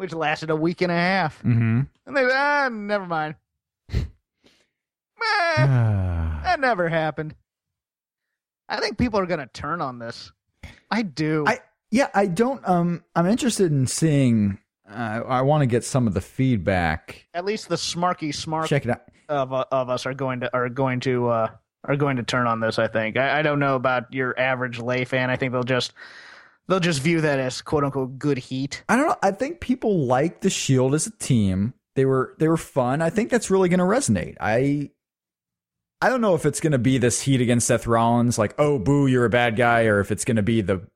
[0.00, 1.80] which lasted a week and a half, Mm-hmm.
[2.06, 3.34] and they ah, never mind.
[5.22, 7.34] Eh, that never happened.
[8.68, 10.32] I think people are going to turn on this.
[10.90, 11.44] I do.
[11.46, 11.60] I-
[11.90, 12.66] yeah, I don't.
[12.68, 14.58] Um, I'm interested in seeing.
[14.88, 17.26] Uh, I want to get some of the feedback.
[17.34, 19.02] At least the smarky smart Check it out.
[19.28, 21.48] of uh, of us are going to are going to uh,
[21.84, 22.78] are going to turn on this.
[22.78, 23.16] I think.
[23.16, 25.30] I, I don't know about your average lay fan.
[25.30, 25.92] I think they'll just
[26.70, 28.84] they'll just view that as quote unquote good heat.
[28.88, 29.16] I don't know.
[29.22, 31.74] I think people like the Shield as a team.
[31.96, 33.02] They were they were fun.
[33.02, 34.36] I think that's really going to resonate.
[34.40, 34.90] I
[36.00, 38.78] I don't know if it's going to be this heat against Seth Rollins, like oh
[38.78, 40.86] boo, you're a bad guy, or if it's going to be the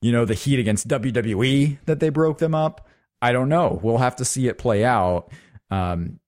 [0.00, 2.88] you know the heat against WWE that they broke them up.
[3.20, 3.78] I don't know.
[3.82, 5.30] We'll have to see it play out.
[5.70, 6.20] Um,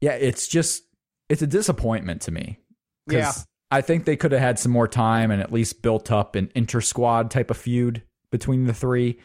[0.00, 0.82] yeah, it's just
[1.28, 2.58] it's a disappointment to me.
[3.08, 3.32] Yeah.
[3.70, 6.52] I think they could have had some more time and at least built up an
[6.54, 9.18] inter squad type of feud between the three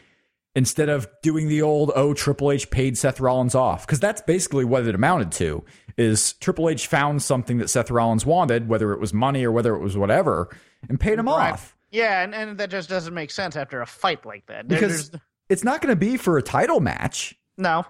[0.54, 4.64] instead of doing the old oh Triple H paid Seth Rollins off because that's basically
[4.64, 5.64] what it amounted to
[5.96, 9.74] is Triple H found something that Seth Rollins wanted whether it was money or whether
[9.74, 10.54] it was whatever
[10.88, 11.52] and paid him Right.
[11.52, 14.68] off Yeah, and, and that just doesn't make sense after a fight like that.
[14.68, 17.84] There- because there's- it's not going to be for a title match no,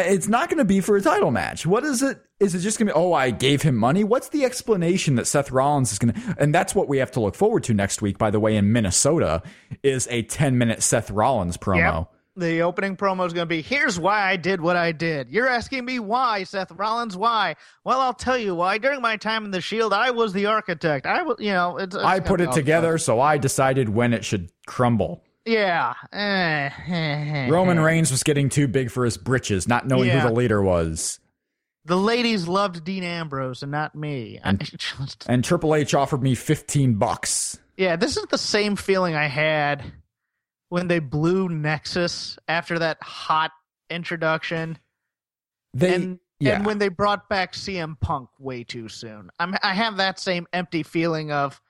[0.00, 1.66] it's not going to be for a title match.
[1.66, 2.20] What is it?
[2.40, 4.04] Is it just going to be, oh, I gave him money?
[4.04, 7.20] What's the explanation that Seth Rollins is going to, and that's what we have to
[7.20, 9.42] look forward to next week, by the way, in Minnesota,
[9.82, 11.98] is a 10 minute Seth Rollins promo.
[11.98, 12.10] Yep.
[12.36, 15.30] The opening promo is going to be here's why I did what I did.
[15.30, 17.54] You're asking me why, Seth Rollins, why?
[17.84, 18.78] Well, I'll tell you why.
[18.78, 21.06] During my time in the Shield, I was the architect.
[21.06, 24.24] I was, you know, it's, it's I put it together, so I decided when it
[24.24, 25.23] should crumble.
[25.46, 25.94] Yeah.
[26.12, 30.20] Eh, Roman Reigns was getting too big for his britches, not knowing Yeah.
[30.20, 31.20] who the leader was.
[31.84, 34.40] The ladies loved Dean Ambrose and not me.
[34.42, 34.70] And-
[35.26, 37.58] And Triple H offered me 15 bucks.
[37.76, 39.82] yeah, this is the same feeling I had
[40.70, 43.52] when they blew Nexus after that hot
[43.90, 44.78] introduction.
[45.74, 46.56] They, and yeah.
[46.56, 49.30] and when they brought back CM Punk way too soon.
[49.38, 51.60] I'm I have that same empty feeling of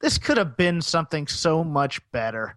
[0.00, 2.56] this could have been something so much better.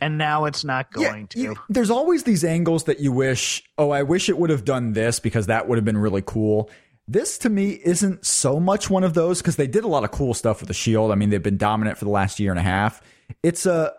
[0.00, 1.40] And now it's not going to.
[1.40, 4.92] you- there's always these angles that you wish, oh, I wish it would have done
[4.92, 6.70] this because that would have been really cool.
[7.06, 10.10] This to me isn't so much one of those because they did a lot of
[10.10, 11.10] cool stuff with the Shield.
[11.10, 13.00] I mean, they've been dominant for the last year and a half.
[13.42, 13.92] It's a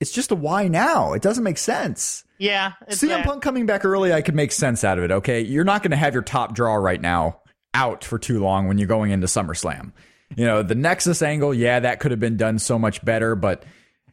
[0.00, 1.12] it's just a why now.
[1.12, 2.24] It doesn't make sense.
[2.38, 3.24] Yeah, it's CM that.
[3.24, 5.10] Punk coming back early, I could make sense out of it.
[5.12, 7.40] Okay, you're not going to have your top draw right now
[7.72, 9.92] out for too long when you're going into SummerSlam.
[10.36, 13.64] You know, the Nexus angle, yeah, that could have been done so much better, but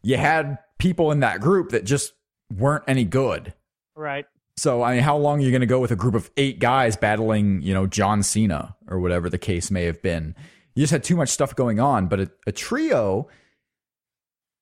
[0.04, 2.14] you had people in that group that just
[2.52, 3.54] weren't any good.
[3.96, 4.26] right.
[4.58, 6.60] So, I mean, how long are you going to go with a group of eight
[6.60, 10.36] guys battling, you know, John Cena or whatever the case may have been?
[10.76, 12.08] You just had too much stuff going on.
[12.08, 13.30] But a, a trio,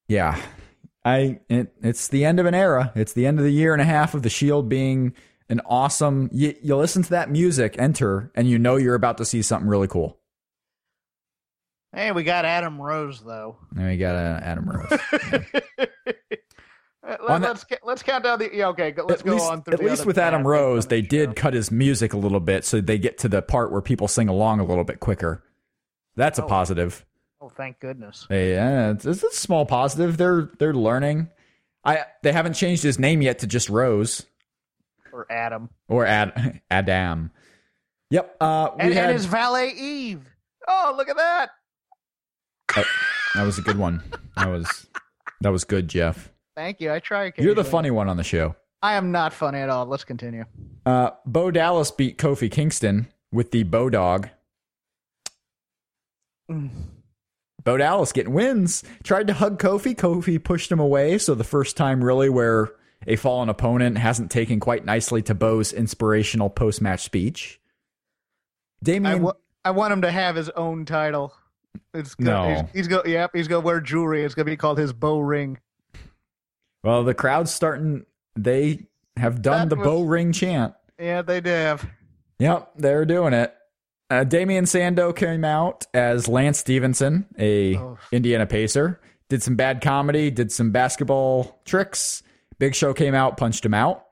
[0.07, 0.39] yeah,
[1.03, 2.91] I it, it's the end of an era.
[2.95, 5.13] It's the end of the year and a half of the Shield being
[5.49, 6.29] an awesome.
[6.31, 9.67] You, you listen to that music, enter, and you know you're about to see something
[9.67, 10.19] really cool.
[11.93, 13.57] Hey, we got Adam Rose though.
[13.71, 14.99] There you got uh, Adam Rose.
[17.29, 19.79] On Let, us let's count down the yeah okay let's go least, on through at
[19.83, 22.97] least with Adam Rose, they the did cut his music a little bit so they
[22.97, 25.41] get to the part where people sing along a little bit quicker.
[26.17, 26.47] That's a Oh.
[26.47, 27.05] positive.
[27.39, 28.25] Oh, thank goodness.
[28.27, 30.17] Hey, yeah, it's, it's a small positive.
[30.17, 31.29] They're they're learning.
[31.85, 34.25] I they haven't changed his name yet to just Rose
[35.13, 37.31] or Adam or Ad, Adam.
[38.09, 38.35] Yep.
[38.41, 40.27] Uh, we and, had and his valet Eve.
[40.67, 41.51] Oh, look at that.
[43.35, 44.03] That was a good one.
[44.35, 44.87] That was
[45.41, 46.31] that was good, Jeff.
[46.55, 46.91] Thank you.
[46.91, 47.31] I try.
[47.37, 48.55] You're the funny one on the show.
[48.81, 49.85] I am not funny at all.
[49.85, 50.45] Let's continue.
[50.85, 54.29] Uh, Bo Dallas beat Kofi Kingston with the Bo Dog.
[56.47, 58.83] Bo Dallas getting wins.
[59.03, 59.95] Tried to hug Kofi.
[59.95, 61.17] Kofi pushed him away.
[61.17, 62.69] So the first time really where
[63.05, 67.59] a fallen opponent hasn't taken quite nicely to Bo's inspirational post match speech.
[68.81, 69.33] I, Damian, wa-
[69.65, 71.33] I want him to have his own title.
[71.93, 72.25] It's good.
[72.25, 72.49] No.
[72.49, 73.01] He's, he's go.
[73.05, 73.31] Yep.
[73.33, 74.23] He's gonna wear jewelry.
[74.23, 75.57] It's gonna be called his bow ring.
[76.83, 78.05] well, the crowd's starting.
[78.35, 80.73] They have done That the was- Bo ring chant.
[80.99, 81.87] Yeah, they do have.
[82.39, 83.53] Yep, they're doing it.
[84.09, 87.97] Uh, Damian Sandow came out as Lance Stephenson, a Oh.
[88.11, 88.99] Indiana Pacer.
[89.29, 92.23] Did some bad comedy, did some basketball tricks.
[92.59, 94.05] Big Show came out, punched him out.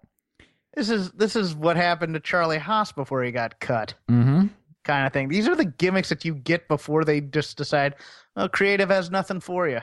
[0.76, 3.94] This is this is what happened to Charlie Haas before he got cut.
[4.12, 4.48] Mm-hmm.
[4.86, 5.30] Kind of thing.
[5.30, 7.96] These are the gimmicks that you get before they just decide,
[8.38, 9.80] oh, creative has nothing for you.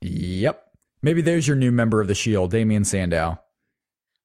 [0.00, 0.62] Yep.
[1.02, 3.38] Maybe there's your new member of the Shield, Damian Sandow.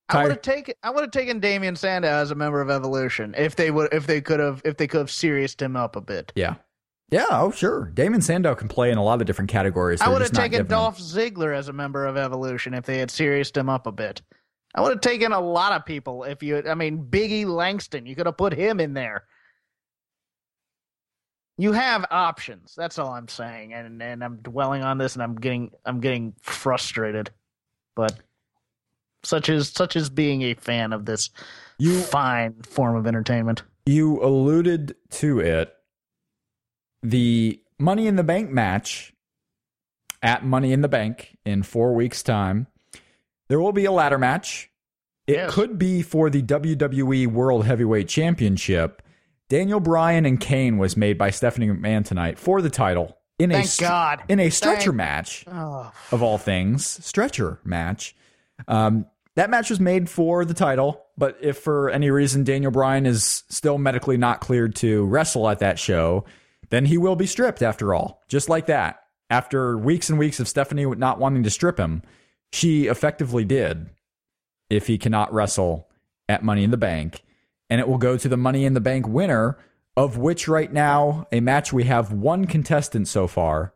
[0.09, 3.33] I would have taken I would have taken Damian Sandow as a member of Evolution
[3.37, 6.01] if they would if they could have if they could have serioused him up a
[6.01, 6.33] bit.
[6.35, 6.55] Yeah.
[7.11, 7.91] Yeah, oh sure.
[7.93, 10.01] Damian Sandow can play in a lot of different categories.
[10.01, 12.97] I They're would have taken him- Dolph Ziggler as a member of Evolution if they
[12.99, 14.21] had serioused him up a bit.
[14.75, 18.15] I would have taken a lot of people if you I mean Biggie Langston, you
[18.15, 19.25] could have put him in there.
[21.57, 22.73] You have options.
[22.75, 23.73] That's all I'm saying.
[23.73, 27.29] And and I'm dwelling on this and I'm getting I'm getting frustrated.
[27.95, 28.13] But
[29.23, 31.29] such as such as being a fan of this
[31.77, 33.63] You fine form of entertainment.
[33.85, 35.75] you alluded to it.
[37.03, 39.13] The Money in the Bank match
[40.21, 42.67] at Money in the Bank in four weeks' time.
[43.47, 44.69] There will be a ladder match.
[45.27, 45.53] It Yes.
[45.53, 49.01] could be for the WWE World Heavyweight Championship.
[49.51, 53.55] Daniel Bryan and Kane was made by Stephanie McMahon tonight for the title in a
[53.55, 54.23] Thank str- God.
[54.29, 58.15] in a stretcher Thank- match Oh, of all things, stretcher match.
[58.69, 63.05] Um, that match was made for the title, but if for any reason Daniel Bryan
[63.05, 66.23] is still medically not cleared to wrestle at that show,
[66.69, 68.21] then he will be stripped after all.
[68.29, 69.01] Just like that.
[69.29, 72.03] After weeks and weeks of Stephanie not wanting to strip him,
[72.53, 73.89] she effectively did
[74.69, 75.89] if he cannot wrestle
[76.29, 77.21] at Money in the Bank.
[77.71, 79.57] And it will go to the Money in the Bank winner,
[79.97, 83.73] of which right now, a match we have one contestant so far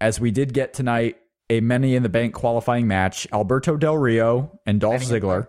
[0.00, 1.16] as we did get tonight
[1.48, 5.26] a Money in the Bank qualifying match, Alberto Del Rio and Dolph Money in the
[5.26, 5.48] Ziggler.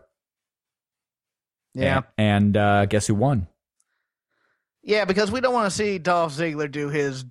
[1.76, 2.02] yeah.
[2.18, 3.48] And, and, uh, guess who won?
[4.82, 7.24] Yeah, because we don't want to see Dolph Ziggler do his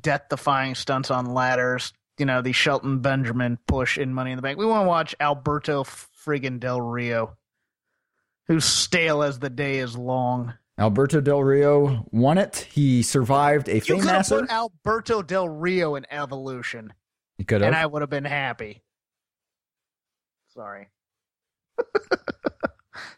[0.00, 4.42] death defying stunts on ladders, you know, the Shelton Benjamin push in Money in the
[4.42, 4.58] Bank.
[4.58, 7.36] We want to watch Alberto friggin' Del Rio,
[8.46, 10.54] who's stale as the day is long.
[10.78, 12.66] Alberto Del Rio won it.
[12.72, 16.92] He survived a You could have put Alberto Del Rio in Evolution,
[17.38, 17.74] He could and.
[17.76, 18.82] I would have been happy.
[20.52, 20.88] Sorry.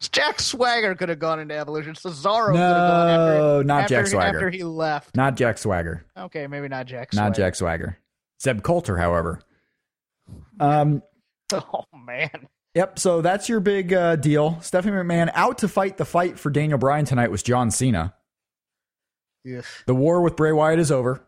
[0.01, 1.95] Jack Swagger could have gone into Evolution.
[1.95, 4.37] Cesaro could have gone after, No, not after, Jack Swagger.
[4.37, 5.15] after he left.
[5.17, 6.05] Not Jack Swagger.
[6.17, 7.29] Okay, maybe not Jack Swagger.
[7.29, 7.99] Not Jack Swagger.
[8.43, 9.41] Zeb Colter, however.
[10.61, 11.03] Um,
[11.53, 12.49] Oh, man.
[12.77, 12.99] Yep.
[12.99, 14.59] So that's your big uh, deal.
[14.61, 18.15] Stephanie McMahon out to fight the fight for Daniel Bryan tonight was John Cena.
[19.45, 19.67] Yes.
[19.87, 21.23] The war with Bray Wyatt is over.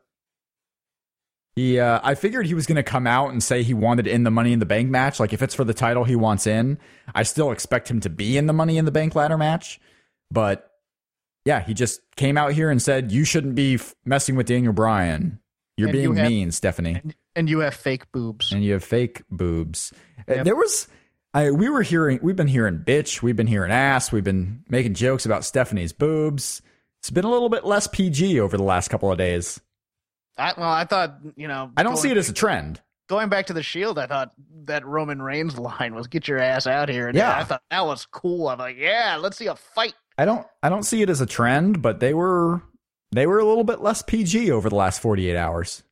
[1.57, 4.23] He, uh, I figured he was going to come out and say he wanted in
[4.23, 5.19] the Money in the Bank match.
[5.19, 6.79] Like if it's for the title he wants in,
[7.15, 9.81] I still expect him to be in the Money in the Bank ladder match.
[10.31, 10.71] But
[11.45, 14.73] yeah, he just came out here and said you shouldn't be f- messing with Daniel
[14.73, 15.41] Bryan.
[15.77, 17.01] You're And being you have- mean, Stephanie.
[17.35, 18.53] And you have fake boobs.
[18.53, 19.93] and you have fake boobs.
[20.29, 20.45] Uh, Yep.
[20.45, 20.89] There was,
[21.35, 24.95] I we were hearing, we've been hearing bitch, we've been hearing ass, we've been making
[24.95, 26.62] jokes about Stephanie's boobs.
[27.01, 29.61] It's been a little bit less PG over the last couple of days.
[30.37, 31.71] I, well, I thought you know.
[31.77, 32.81] I don't going, see it as a trend.
[33.09, 33.99] going back to the Shield.
[33.99, 34.33] I thought
[34.64, 37.37] that Roman Reigns line was "Get your ass out here." And Yeah.
[37.37, 38.49] I thought that was cool.
[38.49, 39.95] I'm like, yeah, let's see a fight.
[40.17, 42.62] I don't, I don't see it as a trend, but they were,
[43.12, 45.85] they were a little bit less PG over the last 48 hours.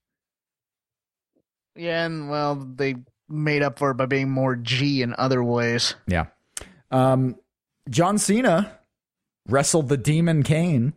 [1.77, 2.97] Yeah, and well, they
[3.29, 5.95] made up for it by being more G in other ways.
[6.07, 6.27] Yeah.
[6.91, 7.37] Um,
[7.91, 8.79] John Cena
[9.49, 10.95] wrestled the Demon Kane.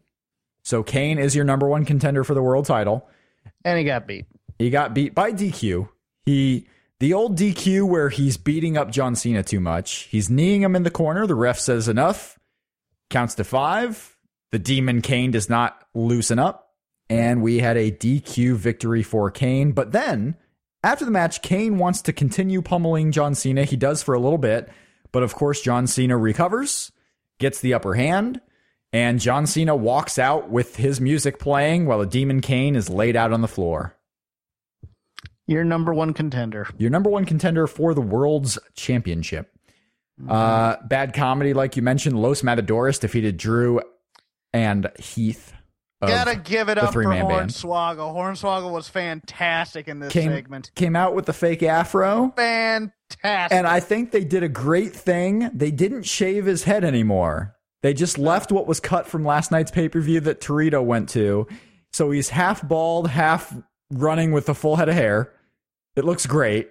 [0.64, 3.08] So Kane is your number one contender for the world title.
[3.64, 4.26] And he got beat.
[4.58, 5.90] He got beat by DQ.
[6.26, 6.68] He
[7.00, 10.08] the old DQ where he's beating up John Cena too much.
[10.12, 11.26] He's kneeing him in the corner.
[11.26, 12.38] The ref says enough.
[13.10, 14.18] Counts to five.
[14.52, 16.74] The Demon Kane does not loosen up.
[17.10, 19.72] And we had a DQ victory for Kane.
[19.72, 20.36] But then,
[20.84, 23.66] after the match, Kane wants to continue pummeling John Cena.
[23.66, 24.70] He does for a little bit.
[25.12, 26.92] But of course, John Cena recovers,
[27.40, 28.42] gets the upper hand,
[28.94, 33.16] and John Cena walks out with his music playing while the Demon Kane is laid
[33.16, 33.96] out on the floor.
[35.48, 36.68] Your number one contender.
[36.78, 39.52] Your number one contender for the world's championship.
[40.28, 42.22] Uh, bad comedy, like you mentioned.
[42.22, 43.82] Los Matadores defeated Drew
[44.54, 45.54] and Heath.
[46.02, 47.04] Gotta give it up for.
[47.04, 48.16] Hornswoggle.
[48.16, 50.72] Hornswoggle was fantastic in this came, segment.
[50.76, 52.32] came out with the fake afro.
[52.38, 53.58] Fantastic.
[53.58, 55.50] And I think they did a great thing.
[55.54, 57.56] They didn't shave his head anymore.
[57.82, 61.10] They just left what was cut from last night's pay per view that Torito went
[61.10, 61.48] to.
[61.92, 63.56] So he's half bald, half
[63.92, 65.34] running with a full head of hair.
[65.96, 66.70] It looks great.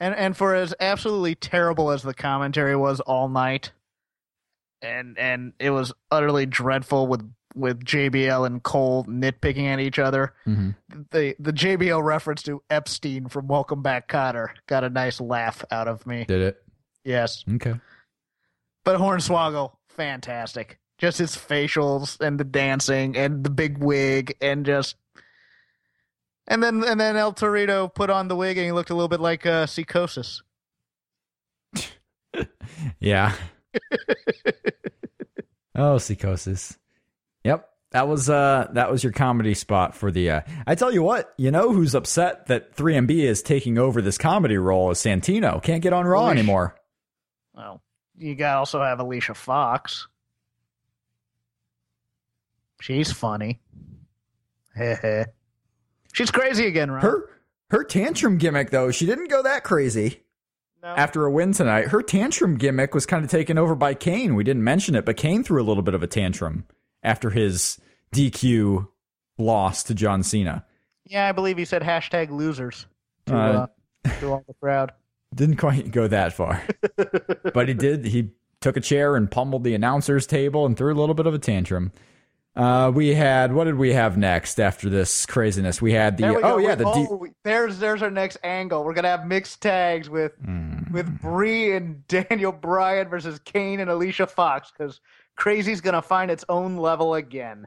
[0.00, 3.72] And and for as absolutely terrible as the commentary was all night,
[4.82, 10.34] and and it was utterly dreadful with with JBL and Cole nitpicking at each other.
[10.46, 10.76] Mhm.
[11.10, 15.88] The the JBL reference to Epstein from Welcome Back, Kotter got a nice laugh out
[15.88, 16.24] of me.
[16.24, 16.62] Did it?
[17.04, 17.74] Yes, Okay.
[18.84, 20.78] but Hornswoggle, fantastic.
[20.98, 24.96] Just his facials and the dancing and the big wig and just.
[26.46, 29.08] And then and then El Torito put on the wig and he looked a little
[29.08, 30.42] bit like uh, Psicosis.
[33.00, 33.34] Yeah.
[35.74, 36.76] oh, Psicosis.
[37.44, 37.68] Yep.
[37.92, 41.32] That was uh that was your comedy spot for the uh I tell you what,
[41.38, 45.62] you know who's upset that 3MB is taking over this comedy role is Santino.
[45.62, 46.38] Can't get on Raw Alicia.
[46.38, 46.74] anymore.
[47.54, 47.82] Well,
[48.16, 50.06] you got also have Alicia Fox.
[52.80, 53.60] She's funny.
[56.12, 57.02] She's crazy again, right?
[57.02, 57.30] Her
[57.70, 60.20] her tantrum gimmick though, she didn't go that crazy
[60.82, 60.88] no.
[60.88, 61.88] after a win tonight.
[61.88, 64.34] Her tantrum gimmick was kind of taken over by Kane.
[64.34, 66.64] We didn't mention it, but Kane threw a little bit of a tantrum
[67.02, 67.78] after his
[68.14, 68.88] DQ
[69.38, 70.64] loss to John Cena.
[71.04, 72.86] yeah, I believe he said hashtag losers
[73.26, 73.66] to, Uh,
[74.06, 74.92] uh, to all the crowd.
[75.34, 76.62] Didn't quite go that far.
[77.54, 78.06] but he did.
[78.06, 81.34] He took a chair and pummeled the announcer's table and threw a little bit of
[81.34, 81.92] a tantrum.
[82.56, 85.80] Uh, we had what did we have next after this craziness?
[85.82, 86.56] We had the oh go.
[86.58, 88.82] yeah We- the D- oh, we- there's there's our next angle.
[88.84, 90.67] We're gonna have mixed tags with Mm.
[90.90, 95.00] With Brie and Daniel Bryan versus Kane and Alicia Fox because
[95.36, 97.66] Crazy's gonna find its own level again.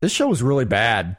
[0.00, 1.16] this show was really bad.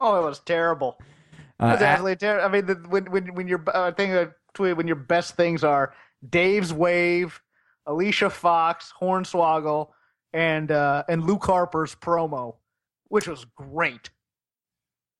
[0.00, 0.98] Oh, it was terrible.
[1.00, 2.44] It Uh, was a- absolutely terrible.
[2.46, 5.64] I mean, the, when when when your uh, thing I tweeted when your best things
[5.64, 5.94] are
[6.28, 7.40] Dave's wave,
[7.86, 9.88] Alicia Fox, Hornswoggle,
[10.32, 12.56] and uh, and Luke Harper's promo,
[13.08, 14.10] which was great.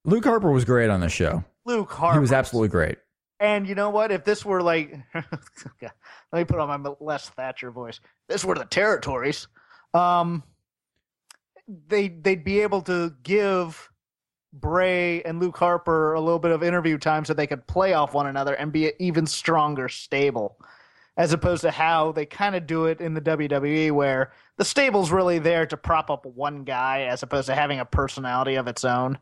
[0.05, 1.44] Luke Harper was great on the show.
[1.64, 2.14] Luke Harper.
[2.14, 2.98] He was absolutely great.
[3.40, 4.11] And you know what?
[4.11, 5.92] If this were like, let
[6.33, 8.01] me put on my Les Thatcher voice.
[8.29, 9.46] This were the territories.
[9.94, 10.42] Um,
[11.87, 13.90] they they'd be able to give
[14.53, 18.14] Bray and Luke Harper a little bit of interview time so they could play off
[18.14, 20.57] one another and be even stronger stable,
[21.16, 25.12] as opposed to how they kind of do it in the WWE, where the stable's
[25.12, 28.85] really there to prop up one guy as opposed to having a personality of its
[28.85, 29.18] own.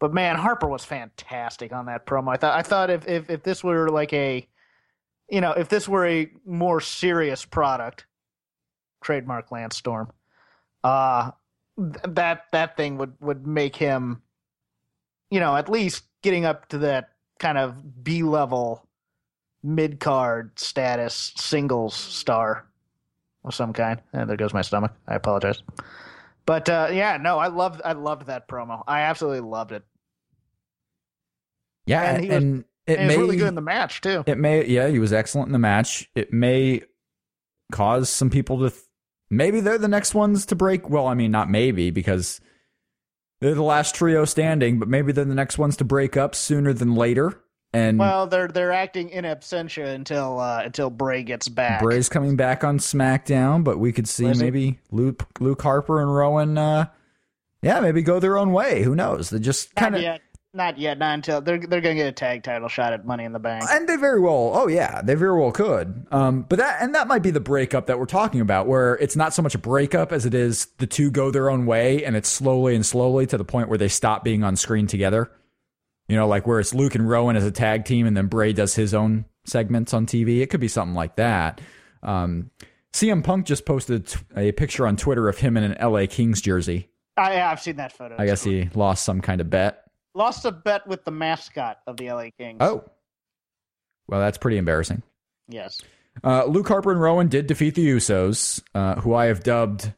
[0.00, 2.32] But man, Harper was fantastic on that promo.
[2.32, 4.46] I thought I thought if if, if this were like a
[5.28, 8.06] you know, if this were a more serious product,
[9.02, 10.08] trademark Landstorm,
[10.84, 11.32] uh
[11.76, 14.22] th- that that thing would would make him
[15.30, 18.86] you know, at least getting up to that kind of B level
[19.62, 22.66] mid card status singles star
[23.44, 24.00] of some kind.
[24.12, 24.92] And there goes my stomach.
[25.06, 25.62] I apologize.
[26.46, 28.82] But uh, yeah, no, I loved I loved that promo.
[28.86, 29.84] I absolutely loved it.
[31.88, 34.24] Yeah, And he was- it And may really good in the match too.
[34.26, 36.08] it may yeah he was excellent in the match.
[36.14, 36.82] It may
[37.72, 38.82] cause some people to th-
[39.30, 40.88] maybe they're the next ones to break.
[40.88, 42.40] Well, I mean not maybe because
[43.40, 46.72] they're the last trio standing, but maybe they're the next ones to break up sooner
[46.72, 47.40] than later.
[47.74, 51.82] And Well, they're they're acting in absentia until uh, until Bray gets back.
[51.82, 56.56] Bray's coming back on SmackDown, but we could see maybe Luke, Luke Harper and Rowan,
[56.56, 56.86] uh,
[57.60, 58.82] yeah, maybe go their own way.
[58.82, 59.28] Who knows?
[59.28, 60.02] They just kind of
[60.54, 63.32] not yet, not until they're they're gonna get a tag title shot at Money in
[63.32, 63.64] the Bank.
[63.70, 66.06] and they very well oh yeah they very well could.
[66.10, 69.14] Um but that and that might be the breakup that we're talking about where it's
[69.16, 72.16] not so much a breakup as it is the two go their own way and
[72.16, 75.30] it's slowly and slowly to the point where they stop being on screen together.
[76.08, 78.52] You know like where it's luke and rowan as a tag team and then bray
[78.54, 81.60] does his own segments on tv it could be something like that.
[82.02, 82.50] Um
[82.94, 86.88] cm punk just posted a picture on twitter of him in an la kings jersey.
[87.18, 88.14] I, I have seen that photo.
[88.18, 89.84] i guess he lost some kind of bet
[90.18, 92.58] lost a bet with the mascot of the LA Kings.
[92.60, 92.84] oh
[94.08, 95.02] well that's pretty embarrassing
[95.48, 95.80] yes.
[96.24, 99.92] Uh, Luke Harper and Rowan did defeat the Usos, uh, who I have dubbed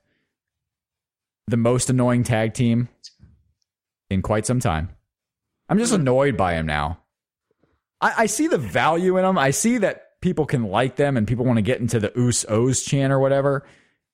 [1.46, 2.88] the most annoying tag team
[4.10, 4.90] in quite some time.
[5.68, 7.00] I'm just annoyed by him now.
[8.00, 9.38] I, I see the value in them.
[9.38, 12.86] I see that people can like them and people want to get into the Usos
[12.86, 13.66] chant or whatever.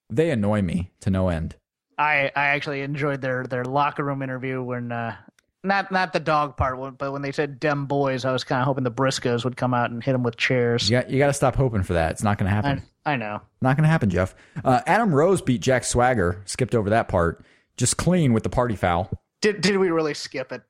[0.09, 1.55] They annoy me to no end.
[1.97, 5.15] I I actually enjoyed their their locker room interview when uh
[5.63, 8.65] not not the dog part, but when they said "dem boys," I was kind of
[8.65, 10.89] hoping the Briscoes would come out and hit them with chairs.
[10.89, 12.11] You got, you got to stop hoping for that.
[12.11, 12.83] It's not going to happen.
[13.05, 13.41] I, I know.
[13.61, 14.35] Not going to happen, Jeff.
[14.63, 16.41] Uh, Adam Rose beat Jack Swagger.
[16.45, 17.43] Skipped over that part.
[17.75, 19.09] Just clean with the party foul.
[19.41, 20.63] Did did we really skip it?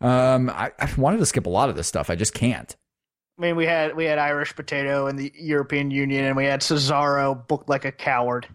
[0.00, 2.10] Um, I, I wanted to skip a lot of this stuff.
[2.10, 2.74] I just can't.
[3.38, 6.60] I mean, we had we had Irish Potato in the European Union, and we had
[6.60, 8.46] Cesaro booked like a coward.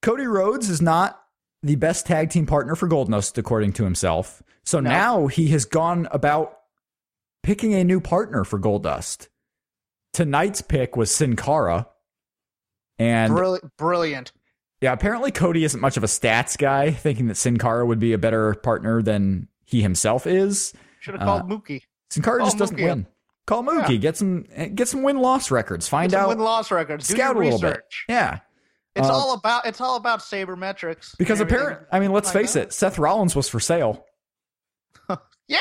[0.00, 1.21] Cody Rhodes is not
[1.62, 4.42] the best tag team partner for Goldust, according to himself.
[4.64, 4.90] So No.
[4.90, 6.58] now he has gone about
[7.42, 9.28] picking a new partner for Goldust.
[10.12, 11.88] Tonight's pick was Sin Cara.
[12.98, 14.32] And Brill- brilliant.
[14.80, 18.12] yeah, apparently Cody isn't much of a stats guy, thinking that Sin Cara would be
[18.12, 20.72] a better partner than he himself is.
[21.00, 21.82] Should have called uh, Mookie.
[22.10, 23.06] Sin Cara Call just doesn't Mookie win.
[23.46, 23.96] Call Mookie, Yeah.
[23.96, 24.44] get some
[24.74, 25.88] get some win loss records.
[25.88, 27.08] Find Get some out win loss records.
[27.08, 27.80] Scout a little bit.
[28.08, 28.40] Yeah.
[28.94, 31.16] It's Uh, all about it's all about sabermetrics.
[31.16, 32.64] Because apparently, I mean, let's like face that.
[32.68, 34.04] it, Seth Rollins was for sale.
[35.48, 35.58] Yeah.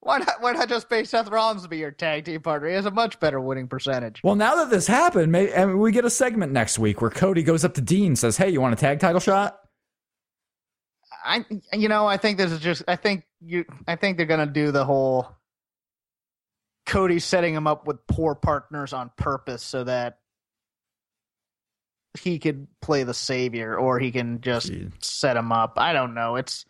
[0.00, 0.40] Why not?
[0.40, 2.68] Why not just pay Seth Rollins to be your tag team partner?
[2.68, 4.20] He has a much better winning percentage.
[4.22, 7.42] Well, now that this happened, I mean, we get a segment next week where Cody
[7.42, 9.58] goes up to Dean and says, "Hey, you want a tag title shot?"
[11.24, 12.82] I, you know, I think this is just.
[12.86, 13.64] I think you.
[13.88, 15.26] I think they're gonna do the whole
[16.86, 20.18] Cody setting him up with poor partners on purpose so that
[22.18, 24.92] he could play the savior, or he can just Jeez.
[25.02, 25.74] set him up.
[25.76, 26.36] I don't know.
[26.36, 26.64] It's.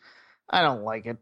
[0.48, 1.16] I don't like it.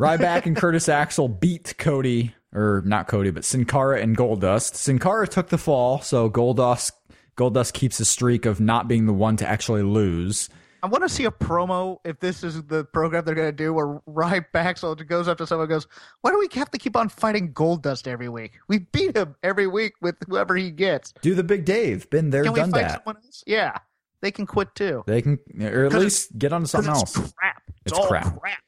[0.00, 4.74] Ryback and Curtis Axel beat Cody, or not Cody, but Sin Cara and Goldust.
[4.74, 6.92] Sin Cara took the fall, so Goldust
[7.36, 10.48] Goldust keeps a streak of not being the one to actually lose.
[10.82, 13.72] I want to see a promo if this is the program they're going to do
[13.72, 15.86] where Ryback so goes up to someone and goes,
[16.22, 18.58] Why do we have to keep on fighting Goldust every week?
[18.68, 21.12] We beat him every week with whoever he gets.
[21.22, 22.10] Do the Big Dave?
[22.10, 23.04] Been there, Can we done fight that.
[23.04, 23.44] someone else?
[23.46, 23.78] Yeah.
[24.22, 25.02] They can quit too.
[25.06, 27.32] They can, or at least get on to something it's else.
[27.32, 27.62] crap.
[27.84, 28.40] It's, It's crap.
[28.40, 28.58] crap.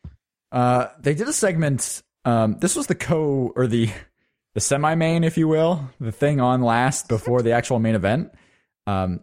[0.51, 2.03] Uh, they did a segment.
[2.25, 3.91] Um, this was the co or the
[4.55, 8.33] the semi main, if you will, the thing on last before the actual main event.
[8.87, 9.21] Um,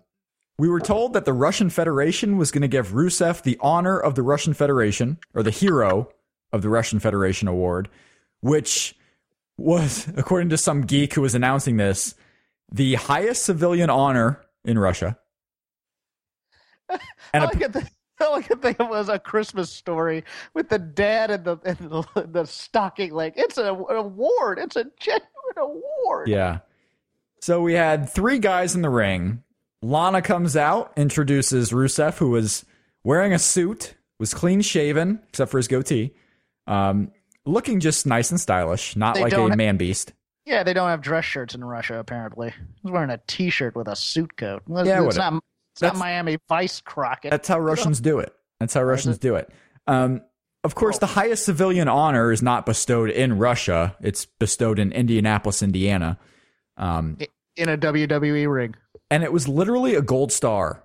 [0.61, 4.13] we were told that the Russian Federation was going to give Rusev the honor of
[4.13, 6.09] the Russian Federation or the hero
[6.53, 7.89] of the Russian Federation award,
[8.41, 8.95] which
[9.57, 12.13] was, according to some geek who was announcing this,
[12.71, 15.17] the highest civilian honor in Russia.
[17.33, 17.75] And I a- like it.
[18.19, 18.63] I like it.
[18.63, 23.13] It was a Christmas story with the dad and the and the, the stocking.
[23.13, 24.59] Like it's an award.
[24.59, 26.27] It's a genuine award.
[26.27, 26.59] Yeah.
[27.39, 29.41] So we had three guys in the ring.
[29.81, 32.65] Lana comes out, introduces Rusev, who was
[33.03, 36.13] wearing a suit, was clean shaven, except for his goatee,
[36.67, 37.11] um,
[37.45, 40.13] looking just nice and stylish, not They like a man beast.
[40.45, 41.99] Yeah, they don't have dress shirts in Russia.
[41.99, 44.63] Apparently, he's wearing a T-shirt with a suit coat.
[44.67, 45.33] Well, Yeah, it's not.
[45.73, 47.31] It's not That's- Miami Vice Crockett.
[47.31, 48.33] That's how Russians do it.
[48.59, 49.49] That's how Russians do it.
[49.87, 50.21] Um,
[50.63, 53.95] of course, the highest civilian honor is not bestowed in Russia.
[54.01, 56.19] It's bestowed in Indianapolis, Indiana.
[56.77, 57.17] Um,
[57.55, 58.75] in a WWE ring.
[59.09, 60.83] and it was literally a gold star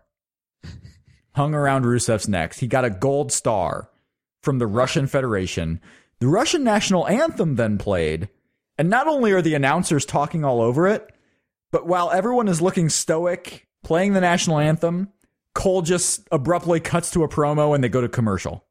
[1.35, 2.55] hung around Rusev's neck.
[2.55, 3.91] He got a gold star
[4.43, 5.81] from the Russian Federation.
[6.19, 8.29] The Russian national anthem then played,
[8.79, 11.13] and not only are the announcers talking all over it,
[11.71, 15.13] but while everyone is looking stoic playing the national anthem,
[15.55, 18.65] Cole just abruptly cuts to a promo and they go to commercial.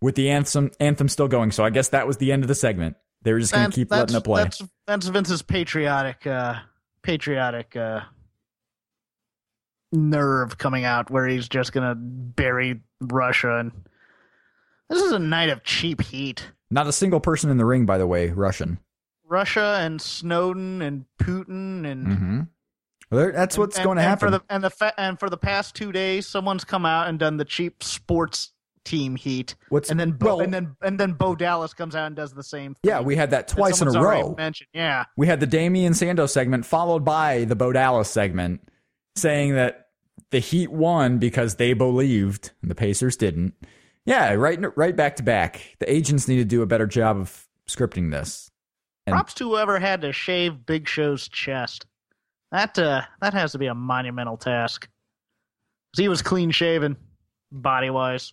[0.00, 2.54] With the anthem anthem still going, so I guess that was the end of the
[2.54, 2.96] segment.
[3.22, 4.44] They were just going to keep letting it play.
[4.44, 6.54] That's that's Vince's patriotic, uh,
[7.02, 8.00] patriotic uh,
[9.92, 13.72] nerve coming out, where he's just gonna bury Russia and
[14.88, 16.50] This is a night of cheap heat.
[16.70, 18.78] Not a single person in the ring, by the way, Russian.
[19.24, 22.40] Russia and Snowden and Putin and Mm-hmm.
[23.10, 24.28] Well, that's what's and- going to happen.
[24.28, 27.18] For the, and the fa- and for the past two days, someone's come out and
[27.18, 28.52] done the cheap sports
[28.84, 32.06] team heat, what's and then Bo, well, and then and then Bo Dallas comes out
[32.06, 32.74] and does the same.
[32.74, 32.80] thing.
[32.82, 34.34] yeah, we had that that twice in a row.
[34.36, 35.04] Mentioned, yeah.
[35.16, 38.60] We had the Damian Sandow segment followed by the Bo Dallas segment
[39.16, 39.88] saying that
[40.30, 43.54] the Heat won because they believed and the Pacers didn't.
[44.04, 45.76] Yeah, right right back to back.
[45.78, 48.50] The agents need to do a better job of scripting this.
[49.06, 51.86] And- Props to whoever had to shave Big Show's chest.
[52.52, 54.88] That uh, that has to be a monumental task.
[55.96, 56.96] he was clean shaven,
[57.52, 58.32] body wise.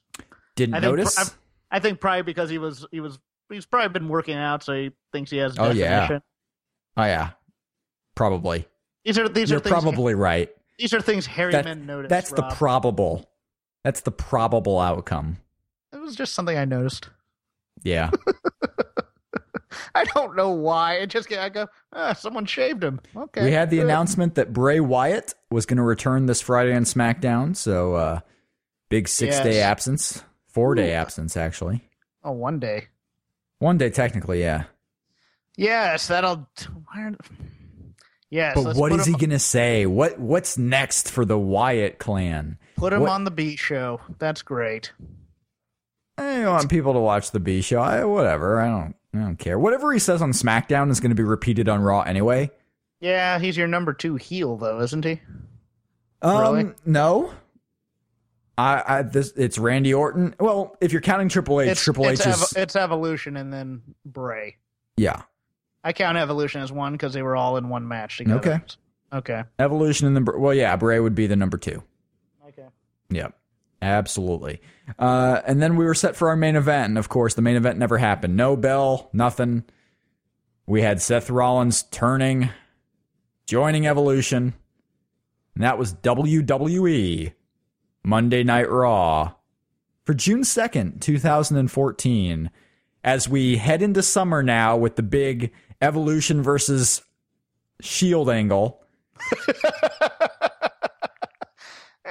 [0.58, 1.16] Didn't I think notice?
[1.16, 1.36] pr-
[1.72, 3.18] I think probably because he was he was
[3.50, 5.56] he's probably been working out, so he thinks he has.
[5.56, 5.82] Definition.
[5.82, 6.20] Oh, yeah.
[6.98, 7.30] oh yeah.
[8.16, 8.68] Probably.
[9.06, 10.50] These are these You're are things, probably right.
[10.78, 12.10] these are things hairy That- men notice.
[12.10, 13.30] That's the probable.
[13.84, 15.38] That's the probable outcome.
[15.94, 17.10] It was just something I noticed.
[17.84, 18.12] Yeah.
[19.96, 20.96] I don't know why.
[20.96, 23.00] It just I go, ah, someone shaved him.
[23.16, 23.46] Okay.
[23.46, 23.86] We had the good.
[23.86, 27.56] announcement that Bray Wyatt was going to return this Friday on SmackDown.
[27.56, 28.20] So, uh,
[28.90, 30.24] big six day absence,
[30.58, 30.96] four day Ooh.
[30.96, 31.82] absence, actually.
[32.24, 32.88] Oh, one day.
[33.60, 34.64] One day, technically, yeah.
[35.56, 36.48] Yes, that'll.
[36.86, 37.12] Why
[38.30, 39.86] yes, But what is him, he going to say?
[39.86, 42.58] What What's next for the Wyatt clan?
[42.76, 44.02] Put him what- on the beat show.
[44.20, 44.92] That's great.
[46.20, 47.80] I want people to watch the B show.
[47.80, 48.60] I, whatever.
[48.60, 48.96] I don't.
[49.14, 49.58] I don't care.
[49.60, 52.50] Whatever he says on SmackDown is going to be repeated on Raw anyway.
[53.00, 55.22] Yeah, he's your number two heel, though, isn't he?
[56.24, 56.74] Um, Really?
[56.86, 57.32] no.
[58.58, 60.36] I, I this it's Randy Orton.
[60.40, 63.82] Well, if you're counting Triple H, Triple it's, H is Evo- it's Evolution and then
[64.06, 64.58] Bray.
[64.96, 65.24] yeah.
[65.84, 68.40] I count Evolution as one because they were all in one match together.
[68.40, 68.62] Okay.
[69.14, 69.44] Okay.
[69.58, 71.82] Evolution and then well, yeah, Bray would be the number two.
[72.50, 72.68] Okay.
[73.10, 73.34] Yep.
[73.82, 74.60] Absolutely.
[74.98, 76.90] Uh, and then we were set for our main event.
[76.90, 78.36] And of course, the main event never happened.
[78.36, 79.64] No bell, nothing.
[80.66, 82.50] We had Seth Rollins turning,
[83.46, 84.56] joining Evolution.
[85.56, 87.34] And that was WWE
[88.08, 89.34] Monday Night Raw
[90.06, 92.50] for June 2nd, 2014.
[93.04, 95.52] As we head into summer now with the big
[95.82, 97.02] Evolution versus
[97.82, 98.82] Shield angle.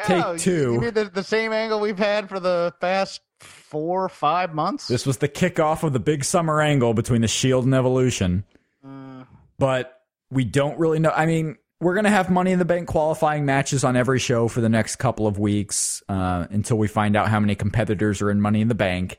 [0.05, 0.75] Take Oh, two.
[0.75, 4.89] You mean the, the same angle we've had for the past four or five months?
[4.89, 8.45] This was the kickoff of the big summer angle between the Shield and Evolution.
[8.87, 9.25] Uh.
[9.59, 11.11] But we don't really know.
[11.11, 14.49] I mean, we're going to have Money in the Bank qualifying matches on every show
[14.49, 18.31] for the next couple of weeks uh, until we find out how many competitors are
[18.31, 19.19] in Money in the Bank.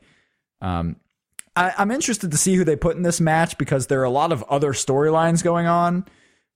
[0.60, 0.96] Um,
[1.54, 4.10] I, I'm interested to see who they put in this match because there are a
[4.10, 6.04] lot of other storylines going on.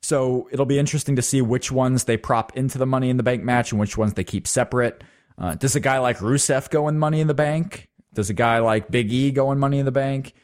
[0.03, 3.23] So it'll be interesting to see which ones they prop into the Money in the
[3.23, 5.05] Bank match and which ones they keep separate.
[5.39, 7.89] Uh, does a guy like Rusev go in Money in the Bank?
[8.13, 10.35] Does a guy like Big E go in Money in the Bank?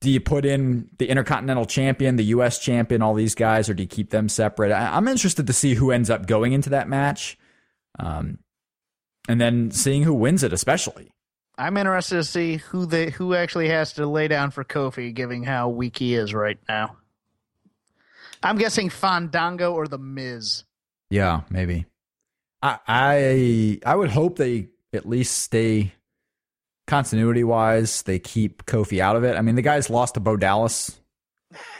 [0.00, 2.58] Do you put in the Intercontinental Champion, the U.S.
[2.58, 4.72] Champion, all these guys, or do you keep them separate?
[4.72, 7.38] I, I'm interested to see who ends up going into that match,
[7.98, 8.38] um,
[9.28, 11.12] and then seeing who wins it, especially.
[11.58, 15.42] I'm interested to see who they who actually has to lay down for Kofi, given
[15.42, 16.96] how weak he is right now.
[18.42, 20.64] I'm guessing Fandango or the Miz.
[21.10, 21.84] Yeah, maybe.
[22.62, 25.92] I I I would hope they at least stay
[26.90, 28.02] continuity wise.
[28.02, 29.36] They keep Kofi out of it.
[29.36, 30.96] I mean, the guy's lost to Bo Dallas.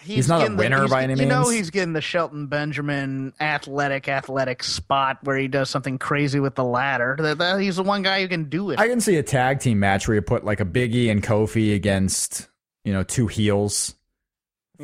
[0.03, 3.33] He's not a getting the- winner by any You know he's getting the Shelton Benjamin
[3.41, 7.17] athletic, athletic spot where he does something crazy with the ladder.
[7.21, 8.81] That, that- he's the one guy who can do it.
[8.81, 11.75] I can see a tag team match where you put like a Biggie and Kofi
[11.75, 12.49] against
[12.85, 13.95] you know two heels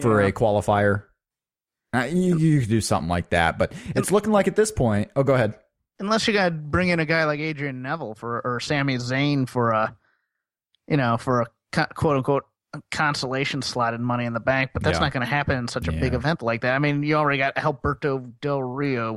[0.01, 0.29] for Yeah.
[0.29, 1.05] a qualifier.
[1.95, 5.11] Uh, you you could do something like that, but it's looking like at this point.
[5.17, 5.55] Oh, go ahead.
[5.99, 9.49] Unless you got to bring in a guy like Adrian Neville for or Sami Zayn
[9.49, 9.97] for a,
[10.89, 11.47] you know, for a
[11.95, 12.45] quote unquote
[12.91, 15.01] consolation slot in Money in the Bank, but that's Yeah.
[15.05, 16.75] not going to happen in such a big event like that.
[16.75, 19.17] I mean, you already got Alberto Del Rio.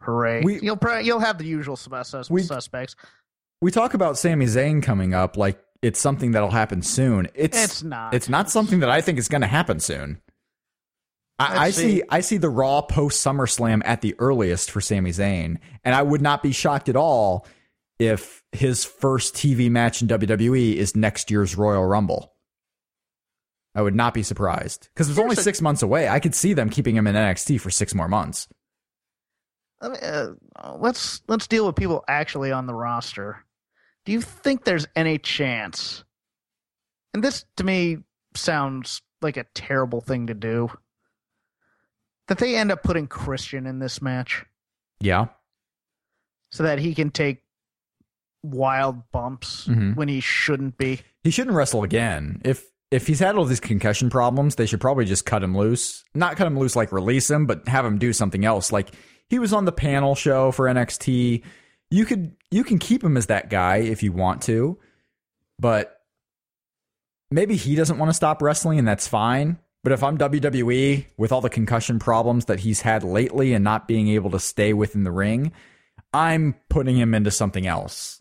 [0.00, 0.42] Hooray!
[0.42, 2.94] We- you'll probably you'll have the usual sus- sus- We- suspects.
[3.60, 7.28] We talk about Sami Zayn coming up like it's something that'll happen soon.
[7.34, 8.14] It's It's not.
[8.14, 10.20] It's not something that I think is going to happen soon.
[11.38, 11.98] I, I see.
[11.98, 12.02] see.
[12.08, 16.22] I see the Raw post SummerSlam at the earliest for Sami Zayn, and I would
[16.22, 17.46] not be shocked at all
[17.98, 22.32] if his first TV match in WWE is next year's Royal Rumble.
[23.74, 26.08] I would not be surprised because it's only six months away.
[26.08, 28.48] I could see them keeping him in NXT for six more months.
[29.82, 33.44] Let me, uh, let's let's deal with people actually on the roster.
[34.06, 36.04] Do you think there's any chance?
[37.12, 37.98] And this to me
[38.34, 40.70] sounds like a terrible thing to do.
[42.28, 44.44] That they end up putting Christian in this match
[45.00, 45.26] Yeah,
[46.50, 47.42] so that he can take
[48.50, 49.92] wild bumps Mm-hmm.
[49.94, 51.00] when he shouldn't be.
[51.22, 52.40] He shouldn't wrestle again.
[52.44, 56.04] If if he's had all these concussion problems, they should probably just cut him loose.
[56.14, 58.70] Not cut him loose like release him, but have him do something else.
[58.70, 58.90] Like
[59.28, 61.42] he was on the panel show for NXT.
[61.90, 64.78] You could you can keep him as that guy if you want to,
[65.58, 66.00] but
[67.30, 69.58] maybe he doesn't want to stop wrestling and that's fine.
[69.82, 73.86] But if I'm WWE with all the concussion problems that he's had lately and not
[73.86, 75.52] being able to stay within the ring,
[76.12, 78.20] I'm putting him into something else.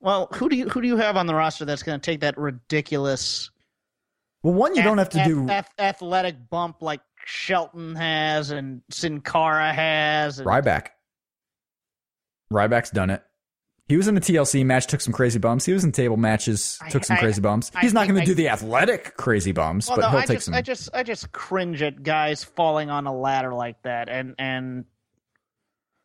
[0.00, 2.20] Well, who do you who do you have on the roster that's going to take
[2.20, 3.50] that ridiculous?
[4.42, 8.50] Well, one you don't have ath- to do ath- ath- athletic bump like Shelton has
[8.52, 10.38] and Sin Cara has.
[10.38, 10.88] And, Ryback.
[12.52, 13.22] Ryback's done it.
[13.88, 15.64] He was in a TLC match, took some crazy bumps.
[15.64, 17.72] He was in table matches, I- took some I- crazy bumps.
[17.74, 20.26] I He's not going to do the athletic crazy bumps, Well, but no, he'll I
[20.26, 20.54] take just, some.
[20.54, 24.84] I just, I just cringe at guys falling on a ladder like that, and and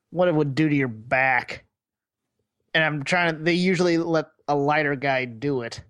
[0.09, 1.65] what it would do to your back.
[2.73, 3.43] And I'm trying to.
[3.43, 5.81] They usually let a lighter guy do it.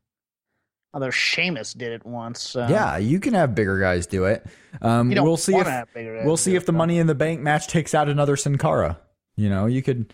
[0.94, 2.42] Although Sheamus did it once.
[2.42, 4.46] So yeah, you can have bigger guys do it.
[4.82, 6.72] Um, we'll see if have bigger guys we'll see if the.
[6.72, 9.00] Money in the Bank match takes out another Sin Cara.
[9.36, 10.14] You know, you could.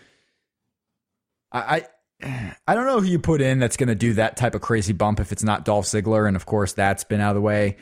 [1.51, 1.85] I
[2.21, 4.61] I, I don't know who you put in that's going to do that type of
[4.61, 7.41] crazy bump if it's not Dolph Ziggler, and of course that's been out of the
[7.41, 7.77] way.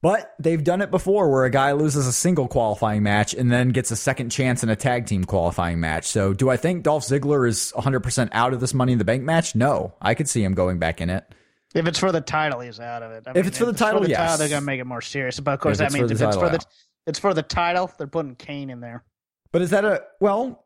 [0.00, 3.70] But they've done it before where a guy loses a single qualifying match and then
[3.70, 6.06] gets a second chance in a tag team qualifying match.
[6.06, 9.24] So, do I think Dolph Ziggler is 100% out of this Money in the Bank
[9.24, 9.56] match?
[9.56, 9.94] No.
[10.00, 11.24] I could see him going back in it.
[11.74, 13.24] If it's for the title, he's out of it.
[13.26, 14.38] I If it's for the title, yes.
[14.38, 15.38] they're gonna make it more serious.
[15.40, 16.64] But of course, If that it's for means the if it's title, for the
[17.06, 19.04] it's for the title, they're putting Kane in there.
[19.52, 20.64] But is that a well,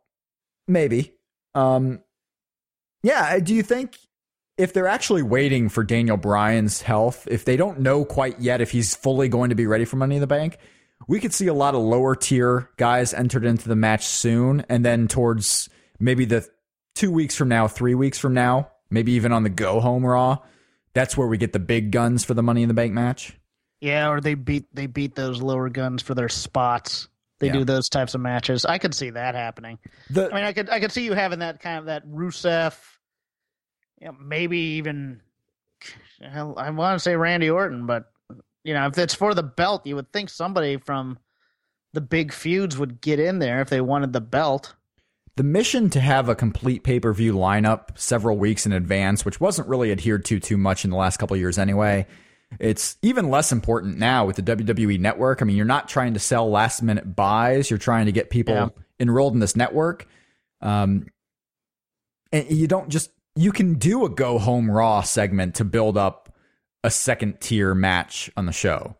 [0.68, 1.14] maybe.
[1.54, 2.02] Um
[3.02, 3.98] yeah, do you think
[4.59, 8.70] if they're actually waiting for Daniel Bryan's health, if they don't know quite yet if
[8.70, 10.59] he's fully going to be ready for Money in the Bank,
[11.09, 14.84] we could see a lot of lower tier guys entered into the match soon and
[14.84, 16.46] then towards maybe the
[16.94, 20.38] 2 weeks from now, 3 weeks from now, maybe even on the go home raw,
[20.94, 23.36] that's where we get the big guns for the Money in the Bank match.
[23.80, 27.09] Yeah, or they beat they beat those lower guns for their spots.
[27.40, 27.55] They Yeah.
[27.55, 28.64] do those types of matches.
[28.64, 29.78] I could see that happening.
[30.11, 32.74] The I mean, I could I could see you having that kind of that Rusev,
[34.03, 35.20] you know, maybe even
[36.20, 38.11] I want to say Randy Orton, but
[38.64, 41.18] you know, if it's for the belt, you would think somebody from
[41.92, 44.74] the big feuds would get in there if they wanted the belt.
[45.36, 49.40] The mission to have a complete pay per view lineup several weeks in advance, which
[49.40, 52.07] wasn't really adhered to too much in the last couple of years anyway,
[52.59, 55.40] it's even less important now with the WWE network.
[55.42, 58.55] I mean, you're not trying to sell last minute buys, you're trying to get people
[58.55, 58.68] Yeah.
[59.00, 60.07] enrolled in this network.
[60.61, 61.07] Um,
[62.32, 66.34] and you don't just, you can do a go home raw segment to build up
[66.84, 68.96] a second tier match on the show.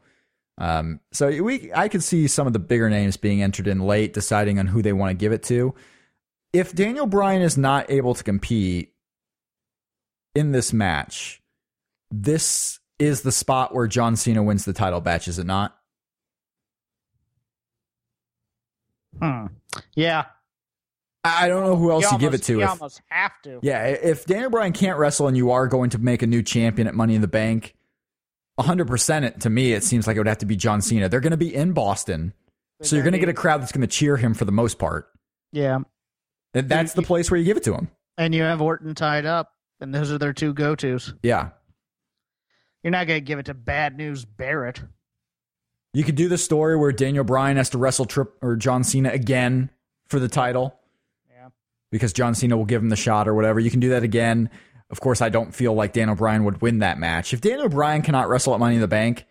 [0.59, 4.13] Um, so we, I could see some of the bigger names being entered in late,
[4.13, 5.75] deciding on who they want to give it to
[6.53, 8.93] if Daniel Bryan is not able to compete
[10.35, 11.43] in this match,
[12.11, 15.77] this is the spot where John Cena wins the title match, is it not?
[19.19, 19.47] Hmm.
[19.95, 20.27] Yeah,
[21.25, 22.55] I don't know who else you, give it to.
[22.55, 23.61] You If, almost have to.
[23.63, 26.89] yeah, if Daniel Bryan can't wrestle and you are going to make a new champion
[26.89, 27.75] at Money in the Bank,
[28.59, 31.09] 100% it, to me, it seems like it would have to be John Cena.
[31.09, 32.33] They're going to be in Boston.
[32.83, 34.79] So you're going to get a crowd that's going to cheer him for the most
[34.79, 35.09] part.
[35.53, 35.79] Yeah,
[36.55, 37.89] And that's the place where you give it to him.
[38.19, 41.15] and you have Orton tied up, and those are their two go tos.
[41.23, 41.51] Yeah.
[42.83, 44.83] You're not going to give it to Bad News Barrett.
[45.95, 49.11] You could do the story where Daniel Bryan has to wrestle Trip or John Cena
[49.11, 49.71] again
[50.09, 50.75] for the title.
[51.93, 53.61] Because John Cena will give him the shot or whatever.
[53.61, 54.51] You can do that again.
[54.91, 57.33] Of course, I don't feel like Daniel Bryan would win that match.
[57.33, 59.25] If Daniel Bryan cannot wrestle at Money in the Bank,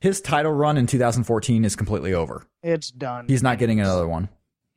[0.00, 2.44] his title run in 2014 is completely over.
[2.64, 3.26] It's done.
[3.28, 4.28] He's not getting another one.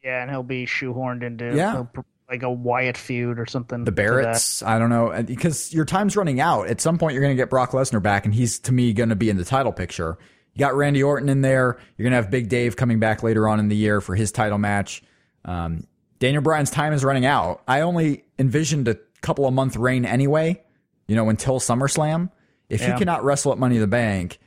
[0.04, 1.86] Yeah, and he'll be shoehorned into Yeah.
[1.96, 3.86] a- like a Wyatt feud or something.
[3.86, 3.92] The.
[3.92, 6.68] Barretts, I don't know, because your time's running out.
[6.68, 9.10] At some point, you're going to get Brock Lesnar back, and he's to me going
[9.10, 10.18] to be in the title picture.
[10.54, 11.80] You got Randy Orton in there.
[11.98, 14.32] You're going to have Big Dave coming back later on in the year for his
[14.32, 15.02] title match.
[15.44, 15.86] Um,
[16.20, 17.62] Daniel Bryan's time is running out.
[17.68, 20.62] I only envisioned a couple of month reign anyway.
[21.08, 22.30] You know, until SummerSlam.
[22.70, 22.94] If Yeah.
[22.94, 24.38] he cannot wrestle at Money in the Bank,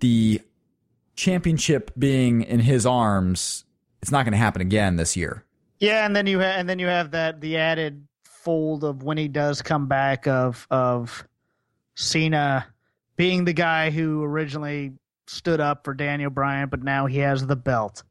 [0.00, 0.42] the
[1.16, 3.64] championship being in his arms,
[4.02, 5.44] it's not going to happen again this year.
[5.78, 9.16] Yeah, and then you have and then you have that the added fold of when
[9.16, 11.26] he does come back of of
[11.94, 12.66] Cena
[13.16, 14.92] being the guy who originally
[15.26, 18.02] stood up for Daniel Bryan, but now he has the belt.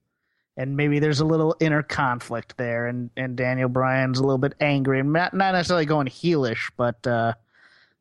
[0.55, 4.53] And maybe there's a little inner conflict there, and, and Daniel Bryan's a little bit
[4.59, 7.33] angry, and not, not necessarily going heelish, but uh,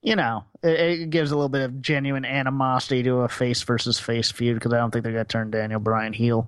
[0.02, 3.98] you know, it, it gives a little bit of genuine animosity to a face versus
[3.98, 6.46] face feud because I don't think they're gonna turn Daniel Bryan heel.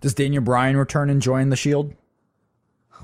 [0.00, 1.94] Does Daniel Bryan return and join the Shield?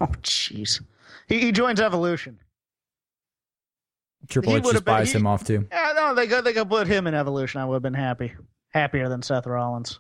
[0.01, 0.81] Oh, jeez.
[1.27, 2.39] He, he joins Evolution.
[4.29, 5.67] Triple He H just been- buys he- him off too.
[5.73, 7.61] Yeah, no, they could they could put him in Evolution.
[7.61, 8.35] I would have been happy,
[8.69, 9.99] happier than Seth Rollins.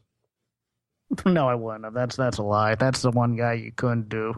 [1.26, 1.94] no, I wouldn't have.
[1.94, 2.74] That's that's a lie.
[2.74, 4.34] That's the one guy you couldn't do.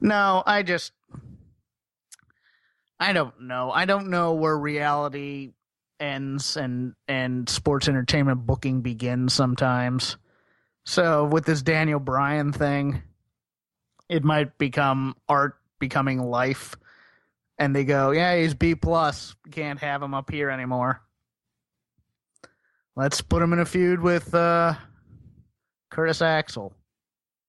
[0.00, 0.92] No, I just,
[2.98, 3.70] I don't know.
[3.70, 5.52] I don't know where reality
[6.00, 9.32] ends and and sports entertainment booking begins.
[9.32, 10.16] Sometimes,
[10.84, 13.02] so with this Daniel Bryan thing,
[14.08, 16.76] it might become art becoming life
[17.58, 19.36] and they go, "Yeah, he's B plus.
[19.50, 21.00] Can't have him up here anymore.
[22.96, 24.74] Let's put him in a feud with uh,
[25.92, 26.72] Curtis Axel."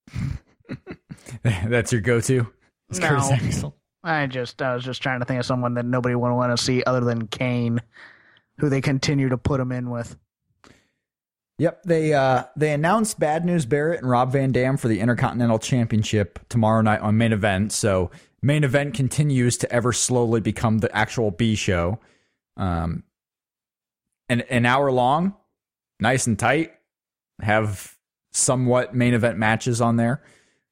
[1.42, 2.46] That's your go-to.
[2.90, 3.08] It's No.
[3.08, 3.76] Curtis Axel.
[4.02, 6.62] I just, I was just trying to think of someone that nobody would want to
[6.62, 7.80] see other than Kane,
[8.58, 10.16] who they continue to put him in with.
[11.58, 15.58] Yep, they uh they announced Bad News Barrett and Rob Van Dam for the Intercontinental
[15.60, 17.72] Championship tomorrow night on main event.
[17.72, 18.10] So
[18.42, 22.00] main event continues to ever slowly become the actual B show.
[22.56, 23.04] Um
[24.28, 25.34] an an hour long,
[26.00, 26.74] nice and tight.
[27.40, 27.93] Have
[28.34, 30.22] somewhat main event matches on there.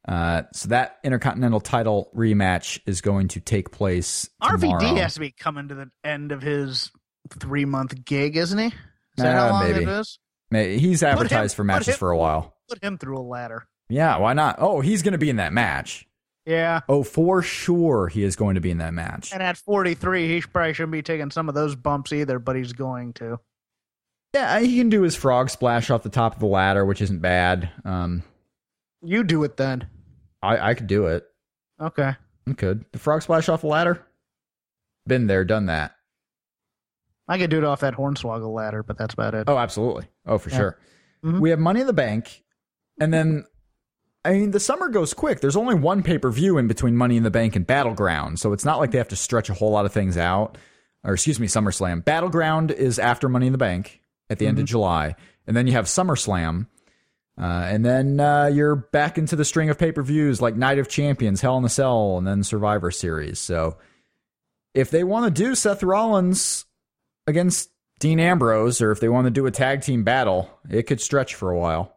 [0.07, 4.81] Uh, so that Intercontinental title rematch is going to take place tomorrow.
[4.81, 6.91] RVD has to be coming to the end of his
[7.39, 8.67] three month gig, isn't he?
[8.67, 8.73] Is
[9.19, 9.85] that Uh, how long maybe.
[9.85, 10.19] it is?
[10.51, 12.57] He's advertised for matches him- for a while.
[12.69, 13.65] Put him through a ladder.
[13.89, 14.57] Yeah, why not?
[14.59, 16.07] Oh, he's going to be in that match.
[16.47, 16.81] Yeah.
[16.89, 19.33] Oh, for sure, he is going to be in that match.
[19.33, 22.73] And at 43, he probably shouldn't be taking some of those bumps either, but he's
[22.73, 23.39] going to.
[24.35, 27.21] Yeah, he can do his frog splash off the top of the ladder, which isn't
[27.21, 27.71] bad.
[27.85, 28.23] Um,
[29.03, 29.89] You do it then.
[30.43, 31.25] I, I could do it.
[31.81, 32.15] Okay.
[32.49, 32.85] I could.
[32.93, 34.05] The frog splash off the ladder?
[35.07, 35.93] Been there, done that.
[37.29, 39.45] I could do it off that hornswoggle ladder, but that's about it.
[39.49, 40.07] Oh, absolutely.
[40.27, 40.57] Oh, for Yeah.
[40.57, 40.79] sure.
[41.25, 41.41] Mhm.
[41.41, 42.43] We have Money in the Bank,
[43.01, 43.45] and then,
[44.25, 45.41] I mean, the summer goes quick.
[45.41, 48.53] There's only one pay per view in between Money in the Bank and Battleground, so
[48.53, 50.59] it's not like they have to stretch a whole lot of things out.
[51.05, 52.05] Or, excuse me, SummerSlam.
[52.05, 54.01] Battleground is after Money in the Bank
[54.33, 55.15] at the end of July,
[55.47, 56.67] and then you have SummerSlam.
[57.41, 60.79] Uh, and then uh, you're back into the string of pay per views like Night
[60.79, 63.39] of Champions, Hell in a Cell, and then Survivor Series.
[63.39, 63.79] So
[64.75, 66.67] if they want to do Seth Rollins
[67.27, 67.71] against
[68.01, 71.35] Dean Ambrose, or if they want to do a tag team battle, it could stretch
[71.35, 71.97] for a while.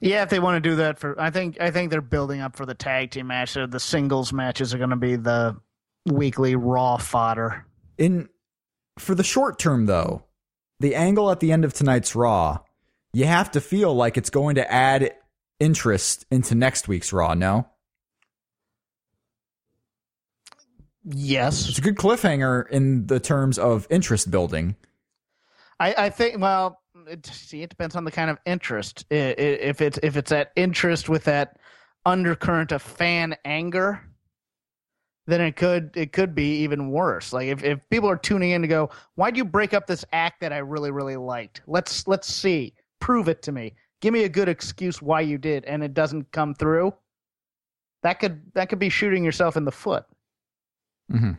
[0.00, 2.56] Yeah, if they want to do that for, I think I think they're building up
[2.56, 3.50] for the tag team match.
[3.50, 5.56] So the singles matches are going to be the
[6.06, 7.66] weekly Raw fodder.
[7.98, 8.28] In
[8.98, 10.22] for the short term, though,
[10.80, 12.58] the angle at the end of tonight's Raw,
[13.12, 15.14] you have to feel like it's going to add
[15.60, 17.34] interest into next week's Raw.
[17.34, 17.66] No,
[21.10, 24.76] Yes, it's a good cliffhanger in the terms of interest building.
[25.80, 26.38] I, I think.
[26.38, 29.06] Well, it, see, it depends on the kind of interest.
[29.08, 31.56] If it's if it's that interest with that
[32.04, 34.02] undercurrent of fan anger,
[35.28, 37.34] then it could it could be even worse.
[37.34, 40.40] Like if, if people are tuning in to go, why'd you break up this act
[40.40, 41.60] that I really really liked?
[41.66, 43.74] Let's let's see, prove it to me.
[44.00, 46.94] Give me a good excuse why you did, and it doesn't come through.
[48.02, 50.06] That could that could be shooting yourself in the foot.
[51.10, 51.32] hmm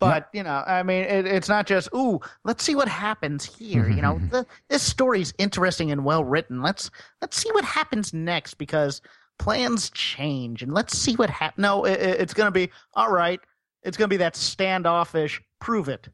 [0.00, 2.20] But you know, I mean, it, it's not just ooh.
[2.42, 3.88] Let's see what happens here.
[3.88, 6.62] You know, the, this story's interesting and well written.
[6.62, 6.90] Let's
[7.22, 9.00] let's see what happens next because
[9.38, 11.62] plans change and let's see what happens.
[11.62, 13.40] No, it, it- it's going to be all right.
[13.82, 15.42] It's going to be that standoffish.
[15.60, 16.08] Prove it.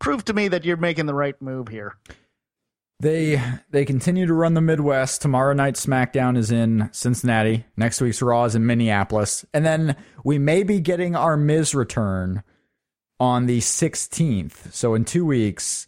[0.00, 1.94] Prove to me that you're making the right move here.
[3.00, 5.20] They they continue to run the Midwest.
[5.22, 7.64] Tomorrow night SmackDown is in Cincinnati.
[7.76, 9.44] Next week's Raw is in Minneapolis.
[9.52, 12.42] And then we may be getting our Miz return
[13.20, 14.72] on the 16th.
[14.72, 15.86] So in 2 weeks,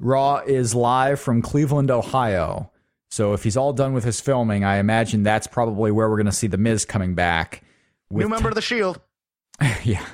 [0.00, 2.70] Raw is live from Cleveland, Ohio.
[3.10, 6.26] So if he's all done with his filming, I imagine that's probably where we're going
[6.26, 7.62] to see the Miz coming back.
[8.10, 9.00] New member of the Shield,
[9.84, 10.04] yeah.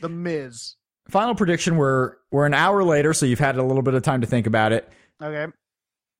[0.00, 0.76] the Miz.
[1.08, 4.20] Final prediction we're we're an hour later, so you've had a little bit of time
[4.20, 4.88] to think about it.
[5.20, 5.52] Okay.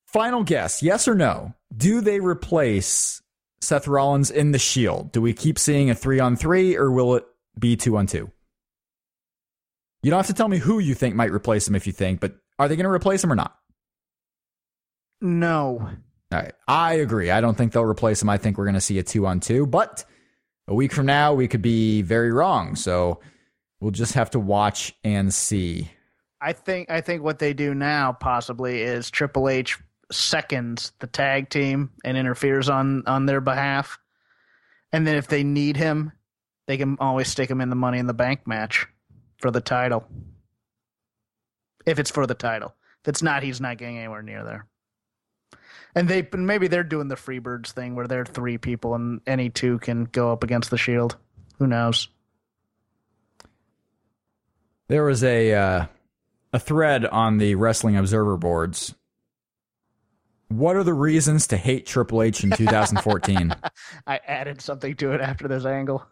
[0.06, 1.54] Final guess, yes or no?
[1.74, 3.22] Do they replace
[3.60, 5.10] Seth Rollins in the Shield?
[5.12, 7.24] Do we keep seeing a three on three, or will it
[7.58, 8.30] be two on two?
[10.02, 12.20] You don't have to tell me who you think might replace him if you think,
[12.20, 13.56] but are they going to replace him or not?
[15.22, 15.88] No.
[16.32, 17.30] All right, I agree.
[17.30, 18.28] I don't think they'll replace him.
[18.28, 20.04] I think we're going to see a two on two, but
[20.66, 22.74] a week from now we could be very wrong.
[22.74, 23.20] So
[23.80, 25.90] we'll just have to watch and see.
[26.40, 29.78] I think I think what they do now possibly is Triple H
[30.10, 33.98] seconds the tag team and interferes on on their behalf,
[34.92, 36.12] and then if they need him,
[36.66, 38.88] they can always stick him in the Money in the Bank match
[39.36, 40.04] for the title.
[41.86, 44.66] If it's for the title, if it's not, he's not getting anywhere near there.
[45.94, 49.78] And they maybe they're doing the Freebirds thing where they're three people and any two
[49.78, 51.16] can go up against the Shield.
[51.58, 52.08] Who knows?
[54.88, 55.86] There was a uh,
[56.52, 58.94] a thread on the Wrestling Observer boards.
[60.48, 63.54] What are the reasons to hate Triple H in 2014?
[64.06, 66.06] I added something to it after this angle.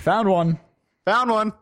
[0.00, 0.60] Found one.
[1.06, 1.52] Found one.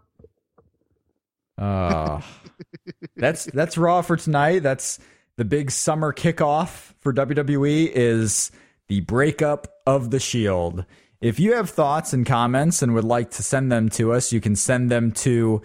[1.56, 2.20] Uh,
[3.16, 4.60] that's that's Raw for tonight.
[4.60, 4.98] That's
[5.40, 8.50] the big summer kickoff for WWE is
[8.88, 10.84] the breakup of the Shield.
[11.22, 14.42] If you have thoughts and comments and would like to send them to us, you
[14.42, 15.62] can send them to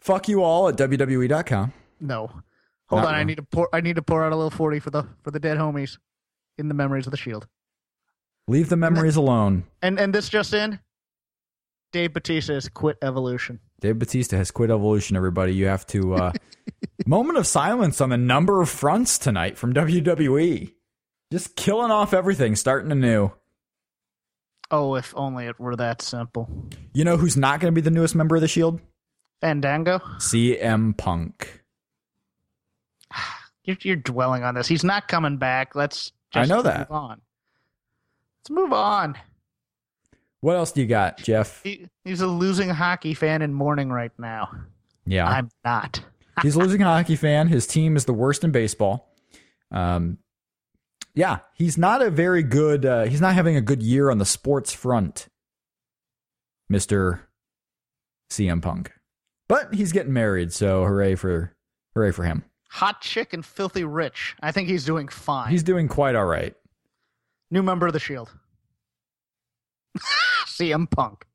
[0.00, 1.74] fuck you all at WWE.com.
[2.00, 2.30] No.
[2.88, 4.80] Hold Not on, I need to pour I need to pour out a little forty
[4.80, 5.98] for the for the dead homies
[6.56, 7.46] in the memories of the shield.
[8.48, 9.64] Leave the memories alone.
[9.82, 10.80] And and this just in,
[11.92, 13.60] Dave Batista has quit evolution.
[13.80, 15.54] Dave Batista has quit Evolution, everybody.
[15.54, 16.14] You have to.
[16.14, 16.32] Uh,
[17.06, 20.72] moment of silence on the number of fronts tonight from WWE.
[21.32, 23.30] Just killing off everything, starting anew.
[24.70, 26.48] Oh, if only it were that simple.
[26.92, 28.80] You know who's not going to be the newest member of the Shield?
[29.40, 29.98] Fandango?
[30.18, 31.62] CM Punk.
[33.64, 34.66] You're, you're dwelling on this.
[34.66, 35.74] He's not coming back.
[35.74, 36.90] Let's I just know move that.
[36.90, 37.20] on.
[38.40, 39.16] Let's move on.
[40.40, 41.62] What else do you got, Jeff?
[41.62, 44.50] He, he's a losing hockey fan in mourning right now.
[45.06, 45.26] Yeah.
[45.28, 46.02] I'm not.
[46.42, 47.48] He's a losing hockey fan.
[47.48, 49.12] His team is the worst in baseball.
[49.70, 50.18] Um,
[51.14, 52.86] yeah, he's not a very good.
[52.86, 55.28] Uh, he's not having a good year on the sports front,
[56.68, 57.28] Mister
[58.30, 58.92] CM Punk.
[59.48, 61.54] But he's getting married, so hooray for
[61.94, 62.44] hooray for him.
[62.70, 64.36] Hot chick and filthy rich.
[64.40, 65.50] I think he's doing fine.
[65.50, 66.54] He's doing quite all right.
[67.50, 68.32] New member of the Shield.
[70.46, 71.26] CM Punk.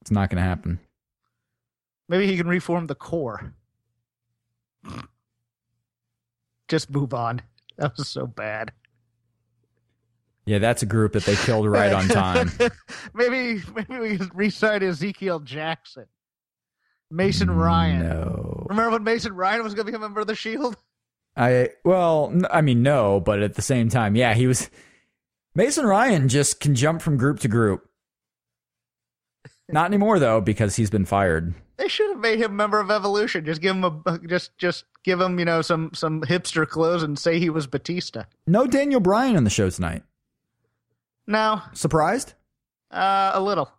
[0.00, 0.80] It's not going to happen.
[2.08, 3.54] Maybe he can reform the Corre.
[6.68, 7.42] Just move on.
[7.78, 8.72] That was so bad.
[10.44, 12.50] Yeah, that's a group that they killed right on time.
[13.14, 16.06] maybe maybe we can re-sign Ezekiel Jackson.
[17.10, 18.02] Mason Ryan.
[18.08, 20.76] No, Remember when Mason Ryan was going to become a member of the Shield?
[21.36, 24.68] I well, I mean no, but at the same time, yeah, he was.
[25.54, 27.88] Mason Ryan just can jump from group to group.
[29.68, 31.54] Not anymore though, because he's been fired.
[31.76, 33.44] They should have made him a member of Evolution.
[33.44, 37.18] Just give him a just just give him you know some some hipster clothes and
[37.18, 38.24] say he was Batista.
[38.46, 40.02] No Daniel Bryan on the show tonight.
[41.26, 42.34] No, Surprised?
[42.90, 43.70] uh, a little.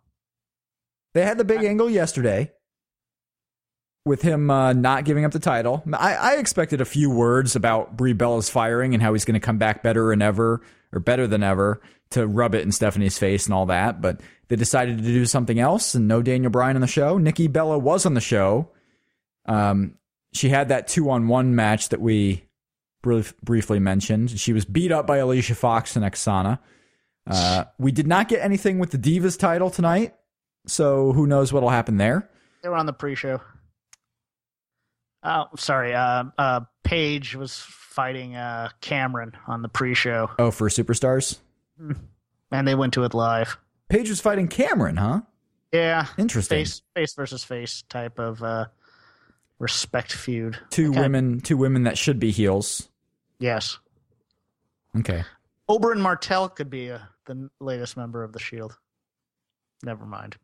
[1.12, 2.50] They had the big angle yesterday
[4.04, 5.82] with him uh, not giving up the title.
[5.92, 9.40] I, I expected a few words about Brie Bella's firing and how he's going to
[9.40, 10.60] come back better than ever
[10.92, 11.80] or better than ever
[12.10, 14.02] to rub it in Stephanie's face and all that.
[14.02, 17.16] But they decided to do something else and no Daniel Bryan on the show.
[17.16, 18.70] Nikki Bella was on the show.
[19.46, 19.94] Um,
[20.32, 22.44] she had that two on one match that we
[23.02, 24.38] brief, briefly mentioned.
[24.38, 26.58] She was beat up by Alicia Fox and Aksana.
[27.26, 30.14] Uh, we did not get anything with the Divas title tonight.
[30.66, 32.28] So who knows what'll happen there?
[32.62, 33.40] They were on the pre-show.
[35.24, 35.94] Oh, sorry.
[35.94, 41.38] Uh, uh, Paige was fighting uh Cameron on the pre-show, Oh, for superstars,
[42.50, 43.56] and they went to it live.
[43.88, 45.20] Paige was fighting Cameron, huh?
[45.72, 46.58] Yeah, Interesting.
[46.58, 48.66] face face versus face type of uh
[49.58, 50.58] respect feud.
[50.70, 51.00] Two Okay.
[51.00, 52.88] women, two women that should be heels.
[53.38, 53.78] Yes,
[54.98, 55.24] Okay,
[55.68, 58.76] Oberyn Martell could be uh, the latest member of the Shield.
[59.82, 60.36] Never mind.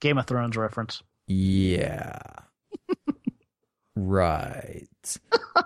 [0.00, 1.02] Game of Thrones reference.
[1.26, 2.18] yeah,
[3.96, 4.88] right.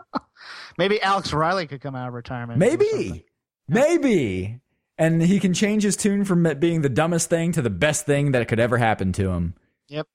[0.79, 2.63] Maybe Alex Riley could come out of retirement.
[2.63, 3.11] and do something.
[3.11, 3.27] Maybe,
[3.69, 4.61] maybe,
[4.97, 8.07] and he can change his tune from it being the dumbest thing to the best
[8.07, 9.55] thing that could ever happen to him.
[9.89, 10.07] Yep.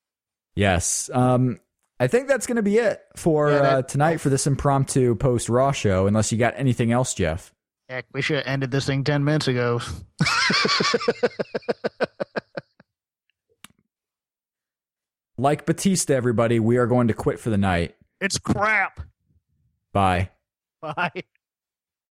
[0.56, 1.10] Yes.
[1.14, 1.60] Um,
[2.00, 5.16] I think that's going to be it for Yeah, that- uh, tonight for this impromptu
[5.16, 6.08] post Raw show.
[6.08, 7.54] Unless you got anything else, Jeff.
[7.90, 9.82] Heck, we should have ended this thing ten minutes ago.
[15.38, 17.96] Like Batista, everybody, we are going to quit for the night.
[18.24, 19.02] It's crap.
[19.92, 20.30] Bye.
[20.82, 21.12] Bye.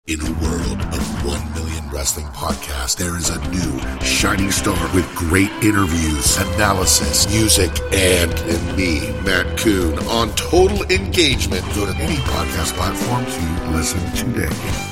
[0.07, 5.09] In a world of 1 million wrestling podcasts, there is a new shining star with
[5.15, 11.65] great interviews, analysis, music, and, and me, Matt Coon, on total engagement.
[11.75, 14.92] Go to any podcast platform to listen today.